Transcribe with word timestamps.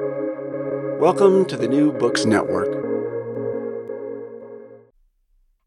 Welcome 0.00 1.44
to 1.44 1.56
the 1.56 1.68
New 1.68 1.92
Books 1.92 2.24
Network. 2.24 2.66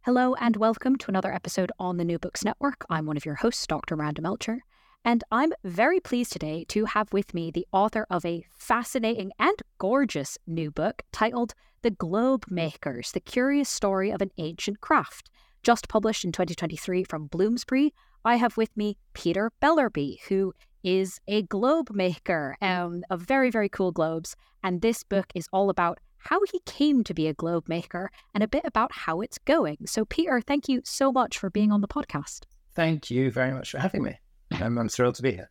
Hello, 0.02 0.36
and 0.36 0.58
welcome 0.58 0.98
to 0.98 1.08
another 1.08 1.34
episode 1.34 1.72
on 1.80 1.96
the 1.96 2.04
New 2.04 2.20
Books 2.20 2.44
Network. 2.44 2.84
I'm 2.90 3.06
one 3.06 3.16
of 3.16 3.26
your 3.26 3.36
hosts, 3.36 3.66
Dr. 3.66 3.96
Miranda 3.96 4.22
Melcher, 4.22 4.66
and 5.06 5.24
I'm 5.32 5.54
very 5.64 6.02
pleased 6.02 6.34
today 6.34 6.66
to 6.68 6.84
have 6.84 7.14
with 7.14 7.34
me 7.34 7.52
the 7.52 7.68
author 7.72 8.06
of 8.10 8.26
a 8.26 8.44
fascinating 8.58 9.32
and 9.40 9.62
gorgeous 9.78 10.38
new 10.46 10.72
book 10.72 11.04
titled 11.14 11.54
The 11.82 11.92
Globe 11.92 12.44
Makers 12.50 13.14
The 13.14 13.22
Curious 13.22 13.70
Story 13.70 14.12
of 14.12 14.22
an 14.22 14.32
Ancient 14.38 14.82
Craft. 14.82 15.30
Just 15.64 15.88
published 15.88 16.26
in 16.26 16.34
2023 16.34 17.06
from 17.06 17.28
Bloomsbury, 17.28 17.94
I 18.26 18.36
have 18.36 18.58
with 18.58 18.76
me 18.76 18.98
Peter 19.14 19.54
Bellerby, 19.62 20.18
who 20.28 20.54
is 20.88 21.20
a 21.28 21.42
globe 21.42 21.90
maker 21.92 22.56
um, 22.62 23.04
of 23.10 23.20
very, 23.20 23.50
very 23.52 23.68
cool 23.68 23.92
globes. 23.92 24.38
And 24.64 24.82
this 24.82 25.04
book 25.04 25.26
is 25.36 25.50
all 25.52 25.70
about 25.70 26.00
how 26.18 26.40
he 26.50 26.62
came 26.66 27.04
to 27.04 27.14
be 27.14 27.28
a 27.28 27.34
globe 27.34 27.68
maker 27.68 28.10
and 28.34 28.42
a 28.42 28.48
bit 28.48 28.64
about 28.64 28.94
how 28.94 29.20
it's 29.20 29.38
going. 29.38 29.80
So, 29.86 30.06
Peter, 30.06 30.40
thank 30.40 30.70
you 30.70 30.82
so 30.86 31.12
much 31.12 31.38
for 31.38 31.50
being 31.50 31.74
on 31.74 31.82
the 31.82 31.90
podcast. 31.90 32.46
Thank 32.74 33.12
you 33.12 33.30
very 33.30 33.52
much 33.52 33.72
for 33.72 33.80
having 33.80 34.02
me. 34.02 34.18
I'm, 34.52 34.78
I'm 34.78 34.88
thrilled 34.88 35.16
to 35.16 35.22
be 35.22 35.34
here. 35.34 35.50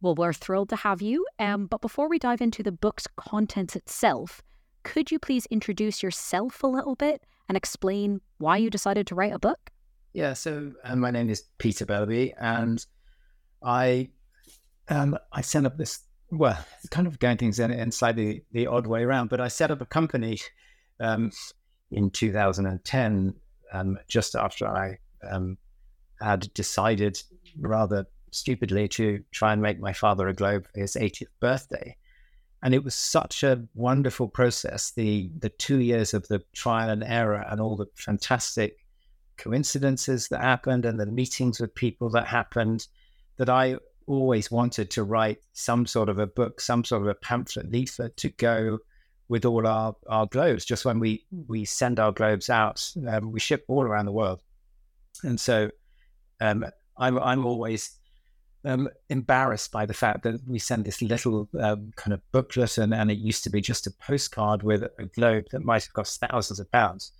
Well, 0.00 0.14
we're 0.14 0.32
thrilled 0.32 0.70
to 0.70 0.76
have 0.76 1.02
you. 1.02 1.26
Um, 1.38 1.66
but 1.66 1.82
before 1.82 2.08
we 2.08 2.18
dive 2.18 2.40
into 2.40 2.62
the 2.62 2.72
book's 2.72 3.06
contents 3.16 3.76
itself, 3.76 4.40
could 4.82 5.10
you 5.10 5.18
please 5.18 5.44
introduce 5.50 6.02
yourself 6.02 6.62
a 6.62 6.68
little 6.68 6.94
bit 6.94 7.22
and 7.50 7.56
explain 7.56 8.22
why 8.38 8.56
you 8.56 8.70
decided 8.70 9.06
to 9.08 9.14
write 9.14 9.34
a 9.34 9.38
book? 9.38 9.70
Yeah, 10.14 10.32
so 10.32 10.72
uh, 10.84 10.96
my 10.96 11.10
name 11.10 11.28
is 11.28 11.44
Peter 11.58 11.84
Bellerby, 11.84 12.32
and 12.40 12.84
I 13.62 14.08
um, 14.88 15.18
I 15.32 15.40
set 15.40 15.64
up 15.64 15.76
this 15.76 16.00
well, 16.30 16.58
kind 16.90 17.06
of 17.06 17.18
going 17.18 17.38
things 17.38 17.58
in, 17.58 17.70
in 17.70 17.90
slightly 17.90 18.44
the 18.52 18.66
odd 18.66 18.86
way 18.86 19.02
around, 19.02 19.30
but 19.30 19.40
I 19.40 19.48
set 19.48 19.70
up 19.70 19.80
a 19.80 19.86
company 19.86 20.38
um, 21.00 21.30
in 21.90 22.10
2010, 22.10 23.34
um, 23.72 23.98
just 24.08 24.34
after 24.34 24.66
I 24.66 24.98
um, 25.28 25.56
had 26.20 26.52
decided 26.54 27.22
rather 27.58 28.06
stupidly 28.30 28.88
to 28.88 29.22
try 29.30 29.52
and 29.52 29.62
make 29.62 29.80
my 29.80 29.92
father 29.92 30.28
a 30.28 30.34
globe 30.34 30.66
for 30.72 30.80
his 30.80 30.94
80th 30.94 31.28
birthday. 31.40 31.96
And 32.62 32.74
it 32.74 32.84
was 32.84 32.94
such 32.94 33.42
a 33.42 33.64
wonderful 33.74 34.28
process. 34.28 34.90
The 34.90 35.30
the 35.38 35.48
two 35.48 35.78
years 35.78 36.12
of 36.12 36.26
the 36.26 36.42
trial 36.52 36.90
and 36.90 37.04
error 37.04 37.46
and 37.48 37.60
all 37.60 37.76
the 37.76 37.86
fantastic 37.94 38.84
coincidences 39.36 40.26
that 40.28 40.40
happened 40.40 40.84
and 40.84 40.98
the 40.98 41.06
meetings 41.06 41.60
with 41.60 41.74
people 41.76 42.10
that 42.10 42.26
happened 42.26 42.88
that 43.36 43.48
I 43.48 43.76
always 44.08 44.50
wanted 44.50 44.90
to 44.92 45.04
write 45.04 45.38
some 45.52 45.86
sort 45.86 46.08
of 46.08 46.18
a 46.18 46.26
book, 46.26 46.60
some 46.60 46.84
sort 46.84 47.02
of 47.02 47.08
a 47.08 47.14
pamphlet 47.14 47.70
leaflet 47.70 48.16
to 48.16 48.30
go 48.30 48.78
with 49.28 49.44
all 49.44 49.66
our, 49.66 49.94
our 50.08 50.26
globes. 50.26 50.64
Just 50.64 50.84
when 50.84 50.98
we, 50.98 51.24
we 51.46 51.64
send 51.64 52.00
our 52.00 52.12
globes 52.12 52.50
out, 52.50 52.90
um, 53.06 53.30
we 53.30 53.40
ship 53.40 53.64
all 53.68 53.82
around 53.82 54.06
the 54.06 54.12
world. 54.12 54.42
And 55.22 55.38
so 55.38 55.70
um, 56.40 56.64
I'm, 56.96 57.18
I'm 57.18 57.44
always 57.44 57.98
um, 58.64 58.88
embarrassed 59.08 59.70
by 59.70 59.86
the 59.86 59.94
fact 59.94 60.22
that 60.24 60.40
we 60.46 60.58
send 60.58 60.84
this 60.84 61.02
little 61.02 61.48
um, 61.60 61.92
kind 61.96 62.12
of 62.12 62.20
booklet 62.32 62.78
and, 62.78 62.92
and 62.92 63.10
it 63.10 63.18
used 63.18 63.44
to 63.44 63.50
be 63.50 63.60
just 63.60 63.86
a 63.86 63.90
postcard 63.90 64.62
with 64.62 64.82
a 64.82 65.04
globe 65.14 65.44
that 65.52 65.64
might 65.64 65.84
have 65.84 65.92
cost 65.92 66.20
thousands 66.20 66.58
of 66.58 66.70
pounds. 66.72 67.12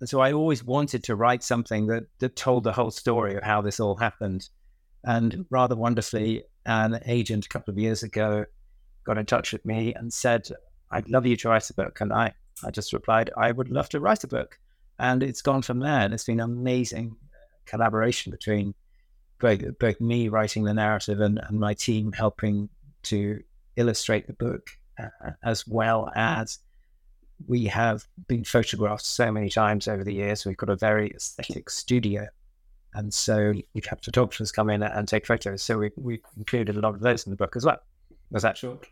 And 0.00 0.08
so 0.08 0.20
I 0.20 0.32
always 0.32 0.62
wanted 0.62 1.02
to 1.04 1.16
write 1.16 1.42
something 1.42 1.86
that, 1.86 2.04
that 2.18 2.36
told 2.36 2.64
the 2.64 2.72
whole 2.72 2.90
story 2.90 3.36
of 3.36 3.42
how 3.42 3.62
this 3.62 3.80
all 3.80 3.96
happened. 3.96 4.48
And 5.04 5.46
rather 5.50 5.76
wonderfully, 5.76 6.44
an 6.64 7.00
agent 7.06 7.46
a 7.46 7.48
couple 7.48 7.72
of 7.72 7.78
years 7.78 8.02
ago 8.02 8.44
got 9.04 9.18
in 9.18 9.26
touch 9.26 9.52
with 9.52 9.64
me 9.64 9.94
and 9.94 10.12
said, 10.12 10.48
I'd 10.90 11.08
love 11.08 11.26
you 11.26 11.36
to 11.36 11.48
write 11.48 11.70
a 11.70 11.74
book. 11.74 12.00
And 12.00 12.12
I, 12.12 12.32
I 12.64 12.70
just 12.70 12.92
replied, 12.92 13.30
I 13.36 13.52
would 13.52 13.70
love 13.70 13.88
to 13.90 14.00
write 14.00 14.24
a 14.24 14.28
book. 14.28 14.58
And 14.98 15.22
it's 15.22 15.42
gone 15.42 15.62
from 15.62 15.78
there. 15.78 16.00
And 16.00 16.12
it's 16.12 16.24
been 16.24 16.40
amazing 16.40 17.16
collaboration 17.66 18.30
between 18.30 18.74
both, 19.38 19.60
both 19.78 20.00
me 20.00 20.28
writing 20.28 20.64
the 20.64 20.74
narrative 20.74 21.20
and, 21.20 21.40
and 21.48 21.60
my 21.60 21.74
team 21.74 22.12
helping 22.12 22.68
to 23.04 23.40
illustrate 23.76 24.26
the 24.26 24.32
book, 24.32 24.70
uh, 24.98 25.30
as 25.44 25.66
well 25.66 26.10
as 26.16 26.58
we 27.46 27.66
have 27.66 28.06
been 28.28 28.44
photographed 28.44 29.04
so 29.04 29.30
many 29.30 29.50
times 29.50 29.86
over 29.86 30.02
the 30.02 30.14
years. 30.14 30.46
We've 30.46 30.56
got 30.56 30.70
a 30.70 30.76
very 30.76 31.10
aesthetic 31.10 31.68
studio 31.68 32.26
and 32.96 33.12
so 33.12 33.52
we 33.74 33.82
have 33.88 34.00
photographers 34.02 34.50
come 34.50 34.70
in 34.70 34.82
and 34.82 35.06
take 35.06 35.26
photos. 35.26 35.62
So 35.62 35.78
we, 35.78 35.90
we 35.96 36.22
included 36.36 36.76
a 36.76 36.80
lot 36.80 36.94
of 36.94 37.00
those 37.00 37.26
in 37.26 37.30
the 37.30 37.36
book 37.36 37.54
as 37.54 37.64
well. 37.64 37.78
Was 38.30 38.42
that 38.42 38.56
short? 38.56 38.86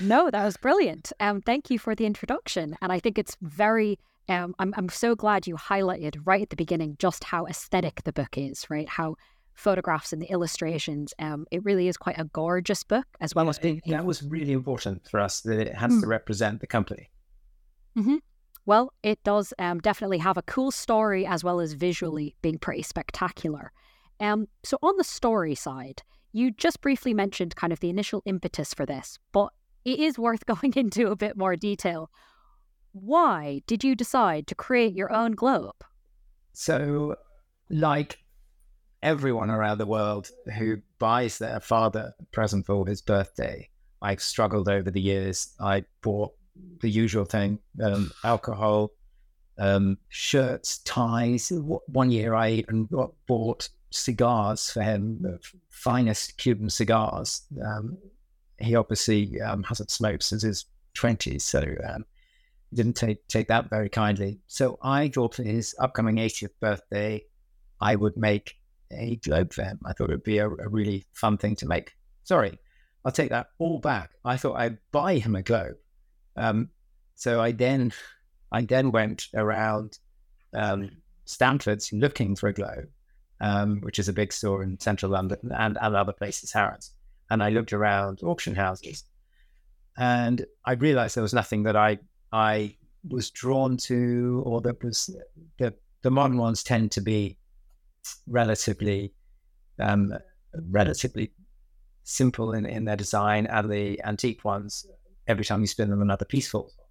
no, 0.00 0.30
that 0.30 0.44
was 0.44 0.56
brilliant. 0.56 1.12
Um, 1.18 1.42
thank 1.42 1.68
you 1.68 1.80
for 1.80 1.96
the 1.96 2.06
introduction. 2.06 2.76
And 2.80 2.92
I 2.92 3.00
think 3.00 3.18
it's 3.18 3.36
very, 3.42 3.98
um, 4.28 4.54
I'm, 4.60 4.72
I'm 4.76 4.88
so 4.88 5.16
glad 5.16 5.48
you 5.48 5.56
highlighted 5.56 6.20
right 6.24 6.42
at 6.42 6.50
the 6.50 6.56
beginning 6.56 6.96
just 7.00 7.24
how 7.24 7.46
aesthetic 7.46 8.04
the 8.04 8.12
book 8.12 8.38
is, 8.38 8.70
right? 8.70 8.88
How 8.88 9.16
photographs 9.54 10.12
and 10.12 10.22
the 10.22 10.30
illustrations, 10.30 11.12
um, 11.18 11.44
it 11.50 11.64
really 11.64 11.88
is 11.88 11.96
quite 11.96 12.20
a 12.20 12.24
gorgeous 12.24 12.84
book 12.84 13.06
as 13.20 13.34
well 13.34 13.46
yeah, 13.46 13.50
as 13.50 13.58
being. 13.58 13.82
That 13.88 14.06
was 14.06 14.22
really 14.22 14.52
important 14.52 15.08
for 15.10 15.18
us 15.18 15.40
that 15.40 15.58
it 15.58 15.74
has 15.74 15.92
mm. 15.92 16.02
to 16.02 16.06
represent 16.06 16.60
the 16.60 16.68
company. 16.68 17.10
Mm-hmm. 17.98 18.16
Well, 18.68 18.92
it 19.02 19.24
does 19.24 19.54
um, 19.58 19.78
definitely 19.78 20.18
have 20.18 20.36
a 20.36 20.42
cool 20.42 20.70
story 20.70 21.24
as 21.24 21.42
well 21.42 21.58
as 21.58 21.72
visually 21.72 22.36
being 22.42 22.58
pretty 22.58 22.82
spectacular. 22.82 23.72
Um, 24.20 24.46
so, 24.62 24.76
on 24.82 24.98
the 24.98 25.04
story 25.04 25.54
side, 25.54 26.02
you 26.32 26.50
just 26.50 26.82
briefly 26.82 27.14
mentioned 27.14 27.56
kind 27.56 27.72
of 27.72 27.80
the 27.80 27.88
initial 27.88 28.22
impetus 28.26 28.74
for 28.74 28.84
this, 28.84 29.18
but 29.32 29.54
it 29.86 29.98
is 29.98 30.18
worth 30.18 30.44
going 30.52 30.74
into 30.76 31.10
a 31.10 31.16
bit 31.16 31.34
more 31.34 31.56
detail. 31.56 32.10
Why 32.92 33.62
did 33.66 33.84
you 33.84 33.94
decide 33.94 34.46
to 34.48 34.54
create 34.54 34.92
your 34.92 35.10
own 35.10 35.32
globe? 35.32 35.82
So, 36.52 37.16
like 37.70 38.18
everyone 39.02 39.48
around 39.48 39.78
the 39.78 39.86
world 39.86 40.28
who 40.58 40.82
buys 40.98 41.38
their 41.38 41.60
father 41.60 42.12
a 42.20 42.24
present 42.32 42.66
for 42.66 42.86
his 42.86 43.00
birthday, 43.00 43.70
I've 44.02 44.20
struggled 44.20 44.68
over 44.68 44.90
the 44.90 45.00
years. 45.00 45.54
I 45.58 45.84
bought 46.02 46.34
the 46.80 46.90
usual 46.90 47.24
thing 47.24 47.58
um, 47.82 48.10
alcohol, 48.24 48.92
um, 49.58 49.98
shirts, 50.08 50.78
ties. 50.78 51.52
One 51.52 52.10
year 52.10 52.34
I 52.34 52.50
even 52.50 52.88
bought 53.26 53.68
cigars 53.90 54.70
for 54.70 54.82
him, 54.82 55.18
the 55.20 55.38
finest 55.70 56.36
Cuban 56.36 56.70
cigars. 56.70 57.42
Um, 57.64 57.98
he 58.58 58.74
obviously 58.74 59.40
um, 59.40 59.62
hasn't 59.62 59.90
smoked 59.90 60.22
since 60.22 60.42
his 60.42 60.66
20s, 60.96 61.42
so 61.42 61.62
um, 61.88 62.04
didn't 62.74 62.94
take, 62.94 63.26
take 63.28 63.48
that 63.48 63.70
very 63.70 63.88
kindly. 63.88 64.40
So 64.46 64.78
I 64.82 65.08
thought 65.08 65.34
for 65.34 65.42
his 65.42 65.74
upcoming 65.78 66.16
80th 66.16 66.50
birthday, 66.60 67.22
I 67.80 67.94
would 67.96 68.16
make 68.16 68.54
a 68.90 69.16
globe 69.16 69.52
for 69.52 69.62
him. 69.62 69.78
I 69.84 69.92
thought 69.92 70.10
it 70.10 70.14
would 70.14 70.22
be 70.22 70.38
a, 70.38 70.48
a 70.48 70.68
really 70.68 71.04
fun 71.12 71.38
thing 71.38 71.56
to 71.56 71.66
make. 71.66 71.92
Sorry, 72.24 72.58
I'll 73.04 73.12
take 73.12 73.30
that 73.30 73.50
all 73.58 73.78
back. 73.78 74.10
I 74.24 74.36
thought 74.36 74.56
I'd 74.56 74.78
buy 74.92 75.18
him 75.18 75.36
a 75.36 75.42
globe. 75.42 75.76
Um, 76.38 76.70
so 77.14 77.40
I 77.40 77.52
then 77.52 77.92
I 78.52 78.62
then 78.62 78.92
went 78.92 79.26
around 79.34 79.98
um, 80.54 80.90
Stanfords 81.24 81.92
looking 81.92 82.36
for 82.36 82.48
a 82.48 82.52
globe, 82.52 82.88
um, 83.40 83.80
which 83.80 83.98
is 83.98 84.08
a 84.08 84.12
big 84.12 84.32
store 84.32 84.62
in 84.62 84.78
central 84.80 85.12
London 85.12 85.38
and, 85.56 85.76
and 85.80 85.96
other 85.96 86.12
places, 86.12 86.52
Harrods. 86.52 86.92
And 87.30 87.42
I 87.42 87.50
looked 87.50 87.72
around 87.72 88.20
auction 88.22 88.54
houses, 88.54 89.04
and 89.98 90.46
I 90.64 90.72
realized 90.72 91.16
there 91.16 91.22
was 91.22 91.34
nothing 91.34 91.64
that 91.64 91.76
I 91.76 91.98
I 92.32 92.76
was 93.08 93.30
drawn 93.30 93.76
to, 93.76 94.42
or 94.46 94.60
that 94.62 94.82
was 94.82 95.14
the 95.58 95.74
the 96.02 96.10
modern 96.10 96.38
ones 96.38 96.62
tend 96.62 96.92
to 96.92 97.00
be 97.00 97.36
relatively 98.26 99.12
um, 99.78 100.14
relatively 100.70 101.32
simple 102.04 102.52
in, 102.52 102.64
in 102.64 102.84
their 102.84 102.96
design, 102.96 103.46
and 103.46 103.70
the 103.70 104.00
antique 104.04 104.44
ones 104.44 104.86
every 105.28 105.44
time 105.44 105.60
you 105.60 105.66
spin 105.66 105.90
them, 105.90 106.02
another 106.02 106.24
piece 106.24 106.48
falls 106.48 106.74
off. 106.80 106.86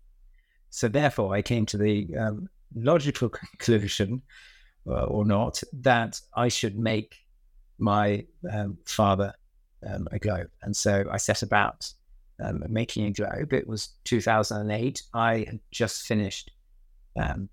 So 0.69 0.87
therefore, 0.87 1.33
I 1.33 1.41
came 1.41 1.65
to 1.67 1.77
the 1.77 2.07
um, 2.17 2.49
logical 2.75 3.29
conclusion, 3.59 4.21
uh, 4.87 5.05
or 5.05 5.25
not, 5.25 5.61
that 5.73 6.21
I 6.35 6.47
should 6.47 6.77
make 6.77 7.15
my 7.79 8.25
um, 8.51 8.77
father 8.85 9.33
um, 9.87 10.07
a 10.11 10.19
globe. 10.19 10.49
And 10.61 10.75
so 10.75 11.05
I 11.11 11.17
set 11.17 11.41
about 11.41 11.91
um, 12.43 12.63
making 12.69 13.05
a 13.05 13.11
globe. 13.11 13.53
It 13.53 13.67
was 13.67 13.89
2008. 14.05 15.01
I 15.13 15.45
had 15.47 15.59
just 15.71 16.03
finished 16.03 16.51
um, 17.19 17.49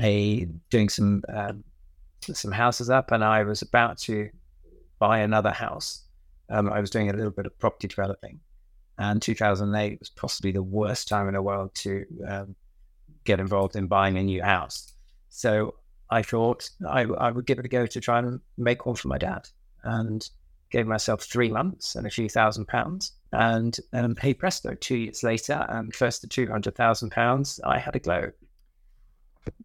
a 0.00 0.46
doing 0.70 0.88
some 0.88 1.22
um, 1.28 1.64
some 2.20 2.52
houses 2.52 2.88
up, 2.88 3.10
and 3.12 3.22
I 3.22 3.42
was 3.42 3.62
about 3.62 3.98
to 3.98 4.30
buy 4.98 5.18
another 5.18 5.50
house. 5.50 6.02
I 6.50 6.80
was 6.80 6.90
doing 6.90 7.10
a 7.10 7.12
little 7.12 7.32
bit 7.32 7.46
of 7.46 7.58
property 7.58 7.88
developing, 7.88 8.38
and 8.98 9.20
2008 9.20 9.98
was 9.98 10.10
possibly 10.10 10.52
the 10.52 10.62
worst 10.62 11.08
time 11.08 11.28
in 11.28 11.34
the 11.34 11.42
world 11.42 11.74
to 11.74 12.04
um, 12.26 12.54
get 13.24 13.40
involved 13.40 13.76
in 13.76 13.86
buying 13.86 14.16
a 14.16 14.22
new 14.22 14.42
house. 14.42 14.92
So 15.30 15.74
I 16.10 16.22
thought 16.22 16.70
I, 16.88 17.02
I, 17.02 17.30
would 17.30 17.46
give 17.46 17.58
it 17.58 17.64
a 17.64 17.68
go 17.68 17.86
to 17.86 18.00
try 18.00 18.18
and 18.18 18.40
make 18.56 18.86
one 18.86 18.94
for 18.94 19.08
my 19.08 19.18
dad 19.18 19.48
and 19.82 20.28
gave 20.70 20.86
myself 20.86 21.22
three 21.22 21.50
months 21.50 21.96
and 21.96 22.06
a 22.06 22.10
few 22.10 22.28
thousand 22.28 22.66
pounds. 22.66 23.12
And 23.32 23.76
um, 23.92 24.16
hey 24.20 24.34
presto, 24.34 24.74
two 24.74 24.96
years 24.96 25.22
later, 25.22 25.66
and 25.68 25.94
first 25.94 26.20
to 26.20 26.28
two 26.28 26.46
hundred 26.46 26.76
thousand 26.76 27.10
pounds, 27.10 27.58
I 27.64 27.78
had 27.78 27.96
a 27.96 27.98
glow. 27.98 28.30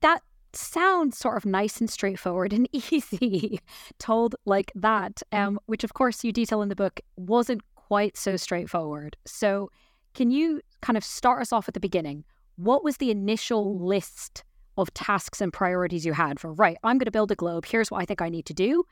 That 0.01 0.21
sounds 0.53 1.17
sort 1.17 1.37
of 1.37 1.45
nice 1.45 1.79
and 1.79 1.89
straightforward 1.89 2.53
and 2.53 2.67
easy, 2.91 3.59
told 3.99 4.35
like 4.45 4.71
that. 4.75 5.21
Um, 5.31 5.59
which 5.67 5.83
of 5.83 5.93
course 5.93 6.23
you 6.23 6.31
detail 6.31 6.61
in 6.61 6.69
the 6.69 6.75
book 6.75 6.99
wasn't 7.15 7.61
quite 7.89 8.15
so 8.15 8.37
straightforward. 8.37 9.17
So, 9.25 9.71
can 10.13 10.29
you 10.29 10.61
kind 10.81 10.95
of 10.95 11.03
start 11.03 11.41
us 11.41 11.51
off 11.51 11.67
at 11.67 11.73
the 11.73 11.79
beginning? 11.79 12.23
What 12.55 12.83
was 12.83 12.97
the 12.97 13.09
initial 13.09 13.79
list 13.79 14.43
of 14.77 14.93
tasks 14.93 15.41
and 15.41 15.51
priorities 15.51 16.05
you 16.05 16.13
had 16.13 16.39
for 16.39 16.53
right? 16.53 16.77
I'm 16.83 16.99
going 16.99 17.05
to 17.05 17.11
build 17.11 17.31
a 17.31 17.35
globe. 17.35 17.65
Here's 17.65 17.89
what 17.89 18.01
I 18.01 18.05
think 18.05 18.21
I 18.21 18.29
need 18.29 18.45
to 18.45 18.53
do. 18.53 18.83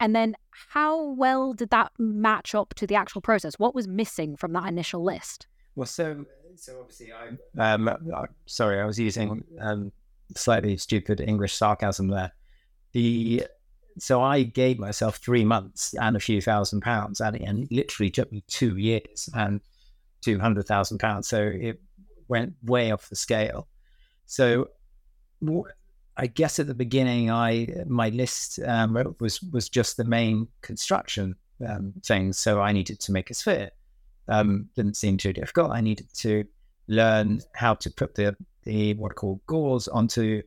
And 0.00 0.14
then 0.14 0.34
how 0.50 1.12
well 1.12 1.54
did 1.54 1.70
that 1.70 1.92
match 1.98 2.54
up 2.54 2.74
to 2.74 2.86
the 2.86 2.94
actual 2.94 3.22
process? 3.22 3.54
What 3.58 3.74
was 3.74 3.88
missing 3.88 4.36
from 4.36 4.52
that 4.52 4.68
initial 4.68 5.02
list? 5.02 5.46
Well, 5.74 5.86
so 5.86 6.26
so 6.56 6.80
obviously 6.80 7.10
I'm 7.12 7.38
um, 7.58 7.88
uh, 7.88 8.26
sorry, 8.46 8.80
I 8.80 8.84
was 8.84 8.98
using 8.98 9.42
um, 9.60 9.92
slightly 10.36 10.76
stupid 10.76 11.20
English 11.20 11.54
sarcasm 11.54 12.08
there. 12.08 12.32
The 12.92 13.46
so 13.98 14.22
I 14.22 14.42
gave 14.42 14.78
myself 14.78 15.16
three 15.16 15.44
months 15.44 15.94
and 15.94 16.16
a 16.16 16.20
few 16.20 16.40
thousand 16.40 16.80
pounds, 16.80 17.20
and, 17.20 17.36
it 17.36 17.70
literally 17.70 18.10
took 18.10 18.30
me 18.32 18.42
two 18.46 18.76
years 18.76 19.28
and 19.34 19.60
two 20.20 20.38
hundred 20.38 20.66
thousand 20.66 20.98
pounds. 20.98 21.28
So 21.28 21.42
it 21.42 21.80
went 22.28 22.54
way 22.62 22.90
off 22.90 23.08
the 23.08 23.16
scale. 23.16 23.68
So 24.26 24.68
I 26.16 26.26
guess 26.26 26.58
at 26.58 26.66
the 26.66 26.74
beginning, 26.74 27.30
I 27.30 27.68
my 27.86 28.10
list 28.10 28.58
um, 28.66 29.14
was 29.20 29.42
was 29.42 29.68
just 29.68 29.96
the 29.96 30.04
main 30.04 30.48
construction 30.60 31.34
um, 31.66 31.94
things. 32.04 32.38
So 32.38 32.60
I 32.60 32.72
needed 32.72 33.00
to 33.00 33.12
make 33.12 33.30
a 33.30 33.34
sphere. 33.34 33.70
Um, 34.28 34.68
didn't 34.76 34.96
seem 34.96 35.16
too 35.16 35.32
difficult. 35.32 35.72
I 35.72 35.80
needed 35.80 36.08
to 36.18 36.44
learn 36.88 37.40
how 37.54 37.74
to 37.74 37.90
put 37.90 38.14
the 38.14 38.36
the 38.64 38.94
what 38.94 39.12
are 39.12 39.14
called 39.14 39.40
gores 39.46 39.88
onto 39.88 40.42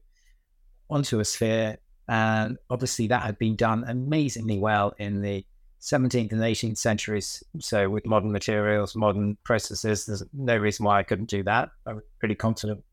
onto 0.89 1.19
a 1.19 1.25
sphere, 1.25 1.77
and 2.07 2.57
obviously 2.69 3.07
that 3.07 3.23
had 3.23 3.37
been 3.37 3.55
done 3.55 3.83
amazingly 3.87 4.59
well 4.59 4.93
in 4.99 5.21
the 5.21 5.45
17th 5.81 6.31
and 6.31 6.41
18th 6.41 6.77
centuries. 6.77 7.43
So 7.59 7.89
with 7.89 8.05
modern 8.05 8.31
materials, 8.31 8.95
modern 8.95 9.37
processes, 9.43 10.05
there's 10.05 10.23
no 10.33 10.57
reason 10.57 10.85
why 10.85 10.99
I 10.99 11.03
couldn't 11.03 11.29
do 11.29 11.43
that. 11.43 11.69
I'm 11.85 12.01
pretty 12.19 12.35
confident 12.35 12.83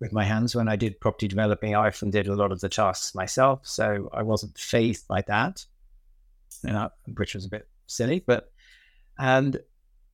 with 0.00 0.12
my 0.12 0.24
hands. 0.24 0.54
When 0.54 0.68
I 0.68 0.76
did 0.76 1.00
property 1.00 1.28
developing, 1.28 1.74
I 1.74 1.88
often 1.88 2.10
did 2.10 2.28
a 2.28 2.34
lot 2.34 2.52
of 2.52 2.60
the 2.60 2.68
tasks 2.68 3.14
myself, 3.14 3.60
so 3.66 4.08
I 4.12 4.22
wasn't 4.22 4.56
phased 4.58 5.08
by 5.08 5.22
that, 5.22 5.64
you 6.64 6.72
know, 6.72 6.90
which 7.16 7.34
was 7.34 7.46
a 7.46 7.50
bit 7.50 7.68
silly. 7.86 8.22
But 8.24 8.52
and 9.18 9.60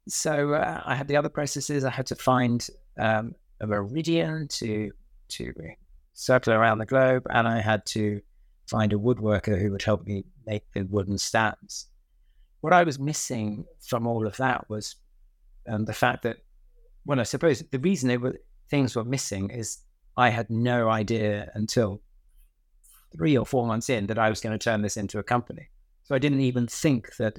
so 0.08 0.54
uh, 0.54 0.82
I 0.84 0.94
had 0.94 1.08
the 1.08 1.16
other 1.16 1.28
processes. 1.28 1.84
I 1.84 1.90
had 1.90 2.06
to 2.06 2.16
find 2.16 2.66
um, 2.98 3.34
a 3.60 3.66
meridian 3.66 4.48
to 4.48 4.90
to 5.28 5.52
circle 6.16 6.54
around 6.54 6.78
the 6.78 6.86
globe, 6.86 7.26
and 7.30 7.46
I 7.46 7.60
had 7.60 7.84
to 7.86 8.20
find 8.68 8.92
a 8.92 8.96
woodworker 8.96 9.60
who 9.60 9.70
would 9.70 9.82
help 9.82 10.04
me 10.06 10.24
make 10.46 10.64
the 10.72 10.82
wooden 10.82 11.18
stands. 11.18 11.86
What 12.62 12.72
I 12.72 12.82
was 12.82 12.98
missing 12.98 13.64
from 13.86 14.06
all 14.06 14.26
of 14.26 14.36
that 14.38 14.68
was 14.68 14.96
um, 15.68 15.84
the 15.84 15.92
fact 15.92 16.22
that, 16.22 16.38
well, 17.04 17.20
I 17.20 17.24
suppose 17.24 17.62
the 17.70 17.78
reason 17.78 18.08
they 18.08 18.16
were 18.16 18.36
things 18.68 18.96
were 18.96 19.04
missing 19.04 19.50
is 19.50 19.78
I 20.16 20.30
had 20.30 20.50
no 20.50 20.88
idea 20.88 21.52
until 21.54 22.00
three 23.16 23.36
or 23.36 23.46
four 23.46 23.66
months 23.66 23.88
in 23.88 24.06
that 24.06 24.18
I 24.18 24.28
was 24.28 24.40
going 24.40 24.58
to 24.58 24.62
turn 24.62 24.82
this 24.82 24.96
into 24.96 25.18
a 25.18 25.22
company. 25.22 25.68
So 26.04 26.14
I 26.14 26.18
didn't 26.18 26.40
even 26.40 26.66
think 26.66 27.14
that 27.16 27.38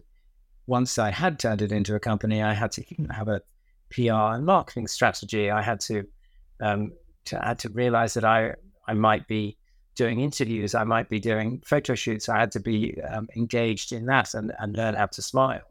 once 0.68 0.98
I 0.98 1.10
had 1.10 1.40
turned 1.40 1.62
it 1.62 1.72
into 1.72 1.96
a 1.96 2.00
company, 2.00 2.42
I 2.44 2.54
had 2.54 2.72
to 2.74 2.84
have 3.12 3.28
a 3.28 3.42
PR 3.90 4.36
and 4.36 4.46
marketing 4.46 4.88
strategy. 4.88 5.50
I 5.50 5.62
had 5.62 5.80
to, 5.82 6.06
um, 6.62 6.94
to 7.26 7.40
had 7.40 7.60
to 7.60 7.70
realize 7.70 8.14
that 8.14 8.24
I 8.24 8.54
I 8.88 8.94
might 8.94 9.28
be 9.28 9.58
doing 9.96 10.20
interviews, 10.20 10.76
I 10.76 10.84
might 10.84 11.10
be 11.10 11.20
doing 11.20 11.62
photo 11.66 11.96
shoots. 11.96 12.30
I 12.30 12.40
had 12.40 12.52
to 12.52 12.60
be 12.60 13.02
um, 13.02 13.28
engaged 13.36 13.92
in 13.92 14.06
that 14.06 14.34
and, 14.34 14.54
and 14.60 14.76
learn 14.76 14.94
how 14.94 15.08
to 15.08 15.22
smile. 15.22 15.62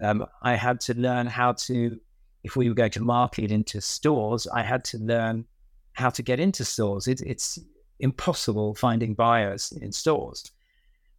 Um, 0.00 0.26
I 0.42 0.54
had 0.56 0.80
to 0.80 0.94
learn 0.94 1.26
how 1.26 1.52
to 1.52 1.98
if 2.44 2.56
we 2.56 2.68
were 2.68 2.74
going 2.74 2.90
to 2.90 3.00
market 3.00 3.50
into 3.50 3.80
stores, 3.80 4.46
I 4.46 4.62
had 4.62 4.84
to 4.86 4.98
learn 4.98 5.44
how 5.92 6.10
to 6.10 6.22
get 6.22 6.40
into 6.40 6.64
stores. 6.64 7.06
It, 7.06 7.20
it's 7.22 7.58
impossible 8.00 8.74
finding 8.74 9.14
buyers 9.14 9.72
in 9.80 9.92
stores. 9.92 10.50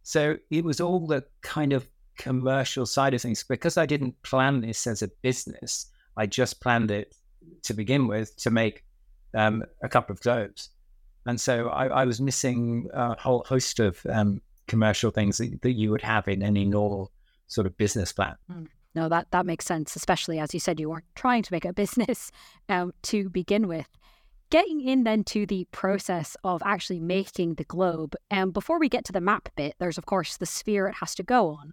So 0.02 0.36
it 0.50 0.64
was 0.64 0.80
all 0.80 1.06
the 1.06 1.24
kind 1.42 1.72
of 1.72 1.88
commercial 2.18 2.84
side 2.84 3.14
of 3.14 3.22
things. 3.22 3.42
Because 3.42 3.78
I 3.78 3.86
didn't 3.86 4.20
plan 4.22 4.60
this 4.60 4.86
as 4.86 5.02
a 5.02 5.08
business, 5.22 5.86
I 6.16 6.26
just 6.26 6.60
planned 6.60 6.90
it 6.90 7.14
to 7.62 7.74
begin 7.74 8.06
with 8.06 8.36
to 8.36 8.50
make 8.50 8.84
um, 9.34 9.64
a 9.82 9.88
couple 9.88 10.12
of 10.12 10.20
globes. 10.20 10.70
And 11.26 11.40
so 11.40 11.68
I, 11.68 11.86
I, 11.86 12.04
was 12.04 12.20
missing 12.20 12.88
a 12.92 13.18
whole 13.20 13.44
host 13.48 13.80
of 13.80 14.04
um, 14.10 14.40
commercial 14.66 15.10
things 15.10 15.38
that, 15.38 15.62
that, 15.62 15.72
you 15.72 15.90
would 15.90 16.02
have 16.02 16.28
in 16.28 16.42
any 16.42 16.64
normal 16.64 17.10
sort 17.46 17.66
of 17.66 17.76
business 17.78 18.12
plan. 18.12 18.34
Mm 18.50 18.66
no, 18.94 19.08
that 19.08 19.30
that 19.32 19.46
makes 19.46 19.64
sense, 19.64 19.96
especially 19.96 20.38
as 20.38 20.54
you 20.54 20.60
said, 20.60 20.78
you 20.78 20.88
weren't 20.88 21.04
trying 21.14 21.42
to 21.42 21.52
make 21.52 21.64
a 21.64 21.72
business 21.82 22.30
um, 22.68 22.92
to 23.02 23.28
begin 23.28 23.68
with. 23.68 23.88
Getting 24.50 24.80
in 24.80 25.04
then 25.04 25.24
to 25.24 25.46
the 25.46 25.66
process 25.72 26.36
of 26.44 26.62
actually 26.64 27.00
making 27.00 27.54
the 27.54 27.64
globe, 27.64 28.14
and 28.30 28.44
um, 28.44 28.50
before 28.52 28.78
we 28.78 28.88
get 28.88 29.04
to 29.06 29.12
the 29.12 29.20
map 29.20 29.48
bit, 29.56 29.74
there's 29.78 29.98
of 29.98 30.06
course 30.06 30.36
the 30.36 30.46
sphere 30.46 30.86
it 30.86 30.96
has 31.00 31.14
to 31.16 31.22
go 31.22 31.48
on. 31.48 31.72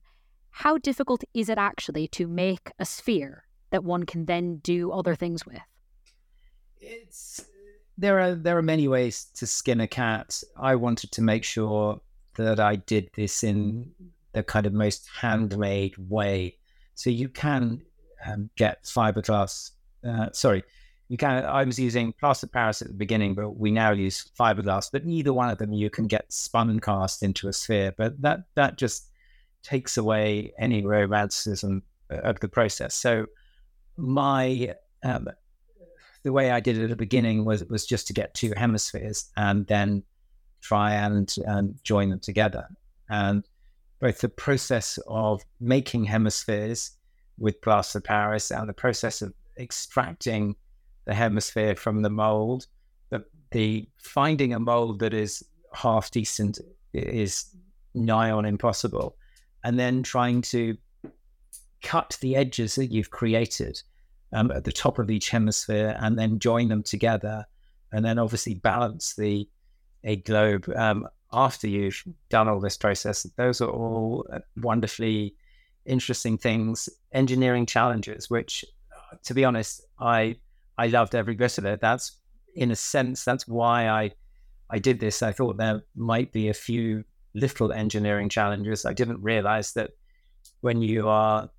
How 0.50 0.78
difficult 0.78 1.24
is 1.34 1.48
it 1.48 1.58
actually 1.58 2.08
to 2.10 2.28
make 2.28 2.72
a 2.80 2.86
sphere 2.86 3.46
that 3.70 3.84
one 3.84 4.06
can 4.06 4.26
then 4.26 4.58
do 4.58 4.92
other 4.92 5.16
things 5.16 5.46
with? 5.46 5.62
It's 6.80 7.46
there 8.02 8.20
are 8.20 8.36
there 8.36 8.58
are 8.58 8.64
many 8.64 8.88
ways 8.88 9.26
to 9.36 9.46
skin 9.46 9.80
a 9.80 9.88
cat. 9.88 10.44
I 10.58 10.76
wanted 10.76 11.12
to 11.14 11.22
make 11.22 11.44
sure 11.44 12.02
that 12.36 12.60
I 12.60 12.78
did 12.78 13.12
this 13.16 13.44
in 13.44 13.92
the 14.34 14.44
kind 14.44 14.66
of 14.66 14.74
most 14.74 15.08
handmade 15.20 15.96
way 15.98 16.58
so 16.96 17.10
you 17.10 17.30
can 17.30 17.82
um, 18.26 18.50
get 18.58 18.84
fiberglass. 18.86 19.72
Uh, 20.08 20.30
sorry, 20.34 20.64
you 21.10 21.18
can. 21.18 21.46
I 21.46 21.64
was 21.64 21.78
using 21.78 22.14
plaster 22.14 22.48
Paris 22.48 22.82
at 22.82 22.88
the 22.88 22.96
beginning, 22.96 23.36
but 23.36 23.52
we 23.52 23.70
now 23.70 23.92
use 23.92 24.32
fiberglass. 24.40 24.90
But 24.92 25.06
either 25.06 25.32
one 25.32 25.52
of 25.52 25.60
them 25.60 25.72
you 25.72 25.92
can 25.92 26.08
get 26.08 26.32
spun 26.34 26.72
and 26.72 26.82
cast 26.82 27.22
into 27.22 27.48
a 27.48 27.54
sphere. 27.54 27.94
But 27.96 28.20
that 28.22 28.40
that 28.56 28.80
just 28.80 29.12
takes 29.62 29.98
away 29.98 30.54
any 30.58 30.84
romanticism 30.84 31.84
of 32.10 32.40
the 32.40 32.48
process. 32.48 32.96
So 32.96 33.28
my 33.96 34.74
um, 35.04 35.28
the 36.24 36.32
way 36.32 36.52
I 36.52 36.60
did 36.60 36.78
it 36.78 36.84
at 36.84 36.90
the 36.90 36.96
beginning 36.96 37.46
was 37.46 37.64
was 37.66 37.86
just 37.86 38.08
to 38.08 38.14
get 38.14 38.34
two 38.34 38.54
hemispheres 38.56 39.30
and 39.38 39.66
then 39.68 40.04
try 40.62 40.94
and, 40.94 41.34
and 41.46 41.76
join 41.84 42.10
them 42.10 42.20
together. 42.20 42.68
And 43.10 43.44
both 44.00 44.20
the 44.20 44.30
process 44.30 45.00
of 45.08 45.42
making 45.60 46.06
hemispheres 46.06 46.92
with 47.38 47.62
plaster 47.62 48.00
Paris 48.00 48.52
and 48.52 48.70
the 48.70 48.74
process 48.74 49.22
of 49.22 49.34
extracting 49.58 50.56
the 51.06 51.14
hemisphere 51.14 51.76
from 51.76 52.02
the 52.02 52.10
mold. 52.10 52.68
The, 53.10 53.24
the 53.52 53.88
finding 53.98 54.54
a 54.54 54.60
mold 54.60 55.00
that 55.00 55.14
is 55.14 55.44
half 55.74 56.12
decent 56.12 56.60
is 56.94 57.56
nigh 57.94 58.32
on 58.32 58.46
impossible, 58.46 59.16
and 59.64 59.80
then 59.80 60.04
trying 60.04 60.42
to 60.44 60.78
cut 61.82 62.18
the 62.22 62.36
edges 62.36 62.76
that 62.76 62.92
you've 62.92 63.10
created 63.10 63.82
um, 64.34 64.52
at 64.52 64.64
the 64.64 64.72
top 64.72 65.00
of 65.00 65.10
each 65.10 65.30
hemisphere 65.30 65.96
and 66.00 66.18
then 66.18 66.40
join 66.40 66.68
them 66.68 66.84
together, 66.84 67.46
and 67.92 68.04
then 68.06 68.20
obviously 68.20 68.56
balance 68.56 69.16
the 69.16 69.48
a 70.04 70.16
globe. 70.18 70.70
Um, 70.76 71.08
after 71.34 71.68
you've 71.68 72.04
done 72.30 72.48
all 72.48 72.60
this 72.60 72.78
process, 72.78 73.24
those 73.38 73.62
are 73.62 73.70
all 73.70 74.26
uh, 74.34 74.40
wonderfully 74.58 75.36
interesting 75.86 76.38
things, 76.38 76.90
engineering 77.12 77.66
challenges, 77.66 78.30
which, 78.30 78.66
to 79.24 79.34
be 79.34 79.46
honest, 79.46 79.86
I 80.00 80.38
I 80.78 80.88
loved 80.88 81.16
every 81.16 81.36
bit 81.36 81.58
of 81.58 81.66
it. 81.66 81.82
That's 81.82 82.18
in 82.56 82.72
a 82.72 82.76
sense 82.76 83.24
that's 83.24 83.48
why 83.48 83.88
I 83.88 84.12
I 84.70 84.80
did 84.80 85.00
this. 85.00 85.22
I 85.22 85.32
thought 85.32 85.58
there 85.58 85.82
might 85.96 86.32
be 86.32 86.50
a 86.50 86.54
few 86.54 87.04
little 87.34 87.72
engineering 87.72 88.30
challenges. 88.30 88.86
I 88.86 88.94
didn't 88.94 89.22
realize 89.22 89.74
that 89.74 89.92
when 90.62 90.82
you 90.82 91.08
are 91.08 91.50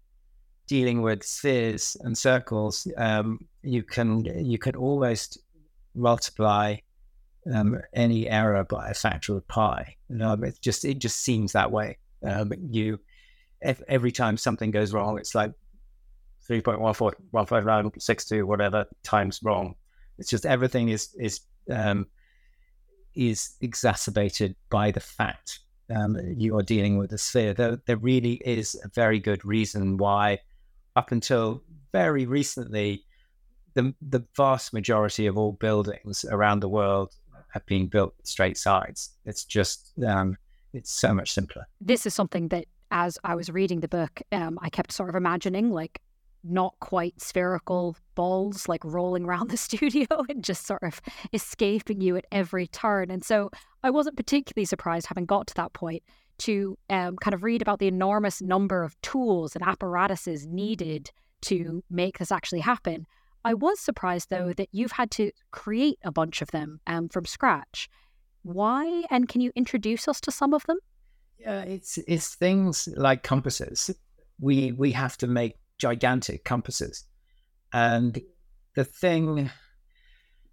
dealing 0.73 1.03
with 1.03 1.23
spheres 1.23 1.99
and 2.01 2.17
circles, 2.17 2.89
um, 2.97 3.39
you 3.63 3.83
can 3.83 4.25
you 4.43 4.57
can 4.57 4.75
almost 4.75 5.39
multiply 5.95 6.75
um, 7.55 7.79
any 7.93 8.27
error 8.27 8.65
by 8.65 8.89
a 8.89 8.95
factor 8.95 9.37
of 9.37 9.47
pi. 9.49 9.95
Um, 10.19 10.43
it 10.45 10.59
just 10.63 10.87
it 10.87 10.99
just 10.99 11.21
seems 11.21 11.53
that 11.53 11.71
way. 11.71 11.99
Um, 12.27 12.53
you 12.71 12.99
if, 13.61 13.83
every 13.87 14.13
time 14.13 14.39
something 14.39 14.71
goes 14.71 14.95
wrong, 14.95 15.19
it's 15.19 15.35
like 15.35 15.53
three 16.47 16.63
point 16.63 16.81
one 16.81 16.95
four 16.95 17.13
one 17.33 17.45
five 17.45 17.67
nine 17.67 17.91
six 17.99 18.25
two 18.25 18.47
whatever 18.47 18.87
times 19.03 19.41
wrong. 19.43 19.75
It's 20.19 20.31
just 20.31 20.47
everything 20.47 20.89
is 20.89 21.15
is 21.19 21.41
um, 21.69 22.07
is 23.15 23.57
exacerbated 23.61 24.57
by 24.71 24.91
the 24.91 25.01
fact 25.01 25.61
um, 25.95 26.17
you 26.35 26.57
are 26.57 26.63
dealing 26.63 26.97
with 26.97 27.13
a 27.13 27.19
sphere. 27.19 27.53
There, 27.53 27.79
there 27.85 27.99
really 27.99 28.41
is 28.47 28.75
a 28.83 28.89
very 28.89 29.19
good 29.19 29.45
reason 29.45 29.99
why, 29.99 30.39
up 30.97 31.13
until 31.13 31.63
very 31.93 32.27
recently, 32.27 33.05
the 33.75 33.95
the 34.01 34.25
vast 34.37 34.73
majority 34.73 35.27
of 35.27 35.39
all 35.39 35.53
buildings 35.53 36.25
around 36.31 36.61
the 36.61 36.69
world 36.69 37.15
have 37.53 37.65
been 37.67 37.87
built 37.87 38.15
straight 38.25 38.57
sides. 38.57 39.11
It's 39.25 39.45
just 39.45 39.93
um, 40.07 40.37
it's 40.73 40.93
so 40.93 41.13
much 41.15 41.33
simpler. 41.33 41.67
This 41.81 42.07
is 42.07 42.15
something 42.15 42.49
that, 42.49 42.67
as 42.91 43.19
I 43.25 43.35
was 43.35 43.51
reading 43.51 43.81
the 43.81 43.89
book, 43.89 44.23
um, 44.33 44.59
I 44.63 44.71
kept 44.71 44.93
sort 44.93 45.09
of 45.09 45.15
imagining 45.15 45.71
like 45.71 46.01
not 46.45 46.75
quite 46.81 47.21
spherical 47.21 47.97
balls 48.15 48.69
like 48.69 48.85
rolling 48.85 49.25
around 49.25 49.51
the 49.51 49.57
studio 49.69 50.07
and 50.29 50.43
just 50.43 50.67
sort 50.67 50.83
of 50.83 51.01
escaping 51.33 52.01
you 52.01 52.17
at 52.17 52.27
every 52.33 52.67
turn. 52.67 53.11
And 53.11 53.25
so 53.25 53.51
I 53.83 53.91
wasn't 53.91 54.17
particularly 54.17 54.65
surprised, 54.65 55.07
having 55.07 55.27
got 55.27 55.47
to 55.49 55.55
that 55.55 55.73
point, 55.73 56.03
to 56.43 56.77
um, 56.91 57.17
kind 57.17 57.35
of 57.35 57.43
read 57.43 57.63
about 57.63 57.79
the 57.79 57.87
enormous 57.89 58.43
number 58.43 58.83
of 58.83 59.01
tools 59.01 59.55
and 59.55 59.65
apparatuses 59.65 60.47
needed 60.47 61.11
to 61.43 61.83
make 61.91 62.19
this 62.19 62.33
actually 62.33 62.61
happen. 62.61 63.07
I 63.45 63.55
was 63.55 63.81
surprised, 63.81 64.31
though, 64.31 64.53
that 64.53 64.69
you've 64.73 64.93
had 64.93 65.11
to 65.13 65.33
create 65.51 65.99
a 66.05 66.13
bunch 66.13 66.43
of 66.43 66.51
them 66.51 66.81
um, 66.87 67.09
from 67.09 67.25
scratch. 67.25 67.89
Why? 68.43 69.05
And 69.11 69.29
can 69.29 69.41
you 69.41 69.53
introduce 69.55 70.07
us 70.09 70.21
to 70.23 70.31
some 70.31 70.55
of 70.55 70.65
them? 70.67 70.79
Yeah, 71.39 71.63
it's 71.63 71.99
it's 72.07 72.35
things 72.35 72.89
like 72.97 73.25
compasses. 73.25 73.91
We 74.39 74.73
we 74.73 74.93
have 74.93 75.17
to 75.19 75.27
make 75.27 75.55
gigantic 75.79 76.45
compasses, 76.45 77.05
and 77.73 78.21
the 78.77 78.85
thing 78.85 79.51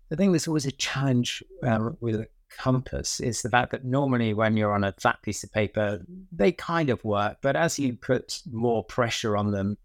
the 0.10 0.15
thing 0.15 0.31
that's 0.31 0.48
always 0.48 0.65
a 0.65 0.72
challenge 0.72 1.43
uh, 1.63 1.91
with 2.00 2.25
compass 2.50 3.20
is 3.20 3.41
the 3.41 3.50
fact 3.50 3.72
that 3.72 3.86
normally 3.86 4.34
when 4.34 4.58
you're 4.58 4.74
on 4.74 4.84
a 4.84 4.94
flat 4.94 5.22
piece 5.22 5.44
of 5.44 5.51
paper, 5.51 6.01
they 6.32 6.51
kind 6.51 6.89
of 6.89 7.03
work, 7.03 7.38
but 7.41 7.56
as 7.56 7.79
you 7.79 7.96
put 7.96 8.41
more 8.51 8.84
pressure 8.84 9.38
on 9.38 9.51
them, 9.51 9.77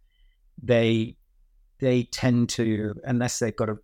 they 0.62 1.16
they 1.80 2.04
tend 2.04 2.48
to, 2.48 2.94
unless 3.04 3.38
they've 3.38 3.56
got 3.56 3.68
a, 3.68 3.76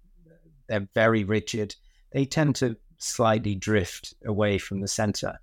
they're 0.68 0.88
very 0.94 1.24
rigid, 1.24 1.74
they 2.12 2.24
tend 2.24 2.54
to 2.56 2.76
slightly 2.98 3.54
drift 3.54 4.14
away 4.24 4.58
from 4.58 4.80
the 4.80 4.88
center 4.88 5.38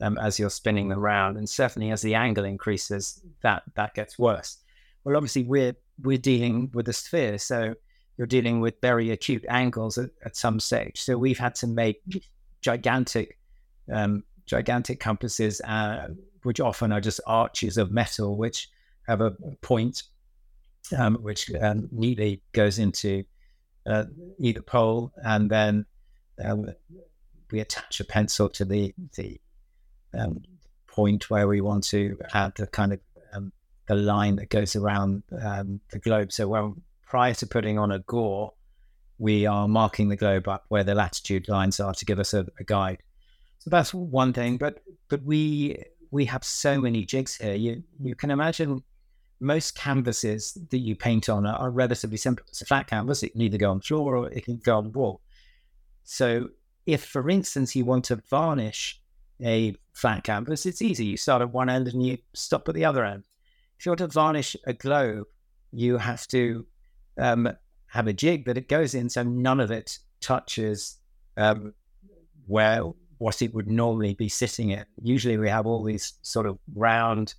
um, 0.00 0.18
as 0.18 0.38
you're 0.38 0.50
spinning 0.50 0.88
them 0.88 0.98
around. 0.98 1.36
And 1.36 1.48
certainly 1.48 1.90
as 1.90 2.02
the 2.02 2.14
angle 2.14 2.44
increases, 2.44 3.22
that 3.42 3.62
that 3.74 3.94
gets 3.94 4.18
worse. 4.18 4.58
Well, 5.04 5.16
obviously 5.16 5.44
we're 5.44 5.76
we're 6.02 6.18
dealing 6.18 6.70
with 6.74 6.88
a 6.88 6.92
sphere, 6.92 7.38
so 7.38 7.74
you're 8.16 8.26
dealing 8.26 8.60
with 8.60 8.80
very 8.82 9.10
acute 9.10 9.44
angles 9.48 9.98
at, 9.98 10.10
at 10.24 10.36
some 10.36 10.60
stage. 10.60 11.00
So 11.00 11.16
we've 11.16 11.38
had 11.38 11.54
to 11.56 11.66
make 11.66 12.02
gigantic, 12.62 13.38
um, 13.92 14.24
gigantic 14.46 15.00
compasses, 15.00 15.60
uh, 15.62 16.08
which 16.42 16.60
often 16.60 16.92
are 16.92 17.00
just 17.00 17.20
arches 17.26 17.76
of 17.76 17.90
metal, 17.90 18.36
which 18.36 18.68
have 19.06 19.20
a 19.20 19.32
point 19.60 20.04
um, 20.96 21.16
which 21.16 21.50
um, 21.60 21.88
neatly 21.92 22.42
goes 22.52 22.78
into 22.78 23.24
uh, 23.86 24.04
either 24.38 24.62
pole, 24.62 25.12
and 25.24 25.50
then 25.50 25.86
um, 26.42 26.66
we 27.50 27.60
attach 27.60 28.00
a 28.00 28.04
pencil 28.04 28.48
to 28.48 28.64
the 28.64 28.94
the 29.16 29.40
um, 30.14 30.42
point 30.86 31.30
where 31.30 31.48
we 31.48 31.60
want 31.60 31.84
to 31.84 32.18
add 32.34 32.52
the 32.56 32.66
kind 32.66 32.92
of 32.92 33.00
um, 33.32 33.52
the 33.86 33.94
line 33.94 34.36
that 34.36 34.50
goes 34.50 34.76
around 34.76 35.22
um, 35.40 35.80
the 35.90 35.98
globe. 35.98 36.32
So 36.32 36.48
when 36.48 36.82
prior 37.06 37.34
to 37.34 37.46
putting 37.46 37.78
on 37.78 37.92
a 37.92 38.00
gore, 38.00 38.52
we 39.22 39.46
are 39.46 39.68
marking 39.68 40.08
the 40.08 40.16
globe 40.16 40.48
up 40.48 40.64
where 40.68 40.82
the 40.82 40.96
latitude 40.96 41.48
lines 41.48 41.78
are 41.78 41.94
to 41.94 42.04
give 42.04 42.18
us 42.18 42.34
a, 42.34 42.44
a 42.58 42.64
guide. 42.64 42.98
So 43.58 43.70
that's 43.70 43.94
one 43.94 44.32
thing. 44.32 44.56
But 44.56 44.82
but 45.08 45.22
we 45.22 45.80
we 46.10 46.24
have 46.24 46.42
so 46.42 46.80
many 46.80 47.04
jigs 47.04 47.36
here. 47.36 47.54
You 47.54 47.84
you 48.02 48.16
can 48.16 48.32
imagine 48.32 48.82
most 49.38 49.76
canvases 49.76 50.58
that 50.70 50.78
you 50.78 50.96
paint 50.96 51.28
on 51.28 51.46
are, 51.46 51.54
are 51.54 51.70
relatively 51.70 52.16
simple. 52.16 52.44
It's 52.48 52.62
a 52.62 52.66
flat 52.66 52.88
canvas. 52.88 53.22
It 53.22 53.30
can 53.30 53.42
either 53.42 53.58
go 53.58 53.70
on 53.70 53.80
floor 53.80 54.16
or 54.16 54.28
it 54.28 54.44
can 54.44 54.56
go 54.56 54.78
on 54.78 54.92
wall. 54.92 55.20
So 56.02 56.48
if, 56.86 57.04
for 57.04 57.30
instance, 57.30 57.76
you 57.76 57.84
want 57.84 58.04
to 58.06 58.16
varnish 58.28 59.00
a 59.40 59.76
flat 59.92 60.24
canvas, 60.24 60.66
it's 60.66 60.82
easy. 60.82 61.06
You 61.06 61.16
start 61.16 61.42
at 61.42 61.52
one 61.52 61.68
end 61.68 61.86
and 61.86 62.04
you 62.04 62.18
stop 62.34 62.68
at 62.68 62.74
the 62.74 62.84
other 62.84 63.04
end. 63.04 63.24
If 63.78 63.86
you 63.86 63.90
want 63.90 63.98
to 63.98 64.08
varnish 64.08 64.56
a 64.66 64.72
globe, 64.72 65.26
you 65.72 65.96
have 65.98 66.26
to 66.28 66.66
um, 67.18 67.48
have 67.92 68.06
a 68.06 68.12
jig 68.12 68.46
that 68.46 68.56
it 68.56 68.68
goes 68.68 68.94
in 68.94 69.10
so 69.10 69.22
none 69.22 69.60
of 69.60 69.70
it 69.70 69.98
touches 70.22 70.98
um, 71.36 71.74
where 72.46 72.82
what 73.18 73.42
it 73.42 73.52
would 73.52 73.68
normally 73.68 74.14
be 74.14 74.30
sitting 74.30 74.70
in. 74.70 74.84
Usually 75.02 75.36
we 75.36 75.50
have 75.50 75.66
all 75.66 75.84
these 75.84 76.14
sort 76.22 76.46
of 76.46 76.58
round 76.74 77.34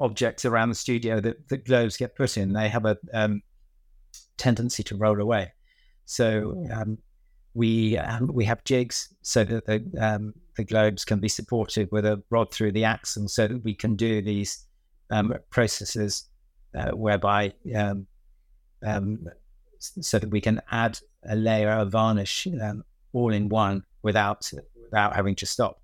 objects 0.00 0.44
around 0.44 0.70
the 0.70 0.74
studio 0.74 1.20
that, 1.20 1.48
that 1.48 1.64
globes 1.64 1.96
get 1.96 2.16
put 2.16 2.36
in, 2.36 2.52
they 2.52 2.68
have 2.68 2.84
a 2.84 2.98
um, 3.14 3.42
tendency 4.38 4.82
to 4.82 4.96
roll 4.96 5.20
away. 5.20 5.52
So 6.04 6.66
um, 6.74 6.98
we 7.54 7.96
um, 7.96 8.28
we 8.32 8.44
have 8.44 8.64
jigs 8.64 9.14
so 9.22 9.44
that 9.44 9.66
the 9.66 9.84
um, 10.00 10.34
the 10.56 10.64
globes 10.64 11.04
can 11.04 11.20
be 11.20 11.28
supported 11.28 11.88
with 11.92 12.04
a 12.04 12.20
rod 12.28 12.52
through 12.52 12.72
the 12.72 12.84
axle, 12.84 13.28
so 13.28 13.46
that 13.46 13.62
we 13.62 13.74
can 13.74 13.94
do 13.94 14.20
these 14.20 14.66
um, 15.10 15.32
processes 15.50 16.28
uh, 16.76 16.90
whereby 16.90 17.52
um, 17.76 18.06
so 20.00 20.18
that 20.18 20.30
we 20.30 20.40
can 20.40 20.60
add 20.70 20.98
a 21.28 21.36
layer 21.36 21.70
of 21.70 21.90
varnish 21.90 22.46
all 23.12 23.32
in 23.32 23.48
one 23.48 23.84
without 24.02 24.50
without 24.84 25.14
having 25.14 25.34
to 25.36 25.46
stop. 25.46 25.80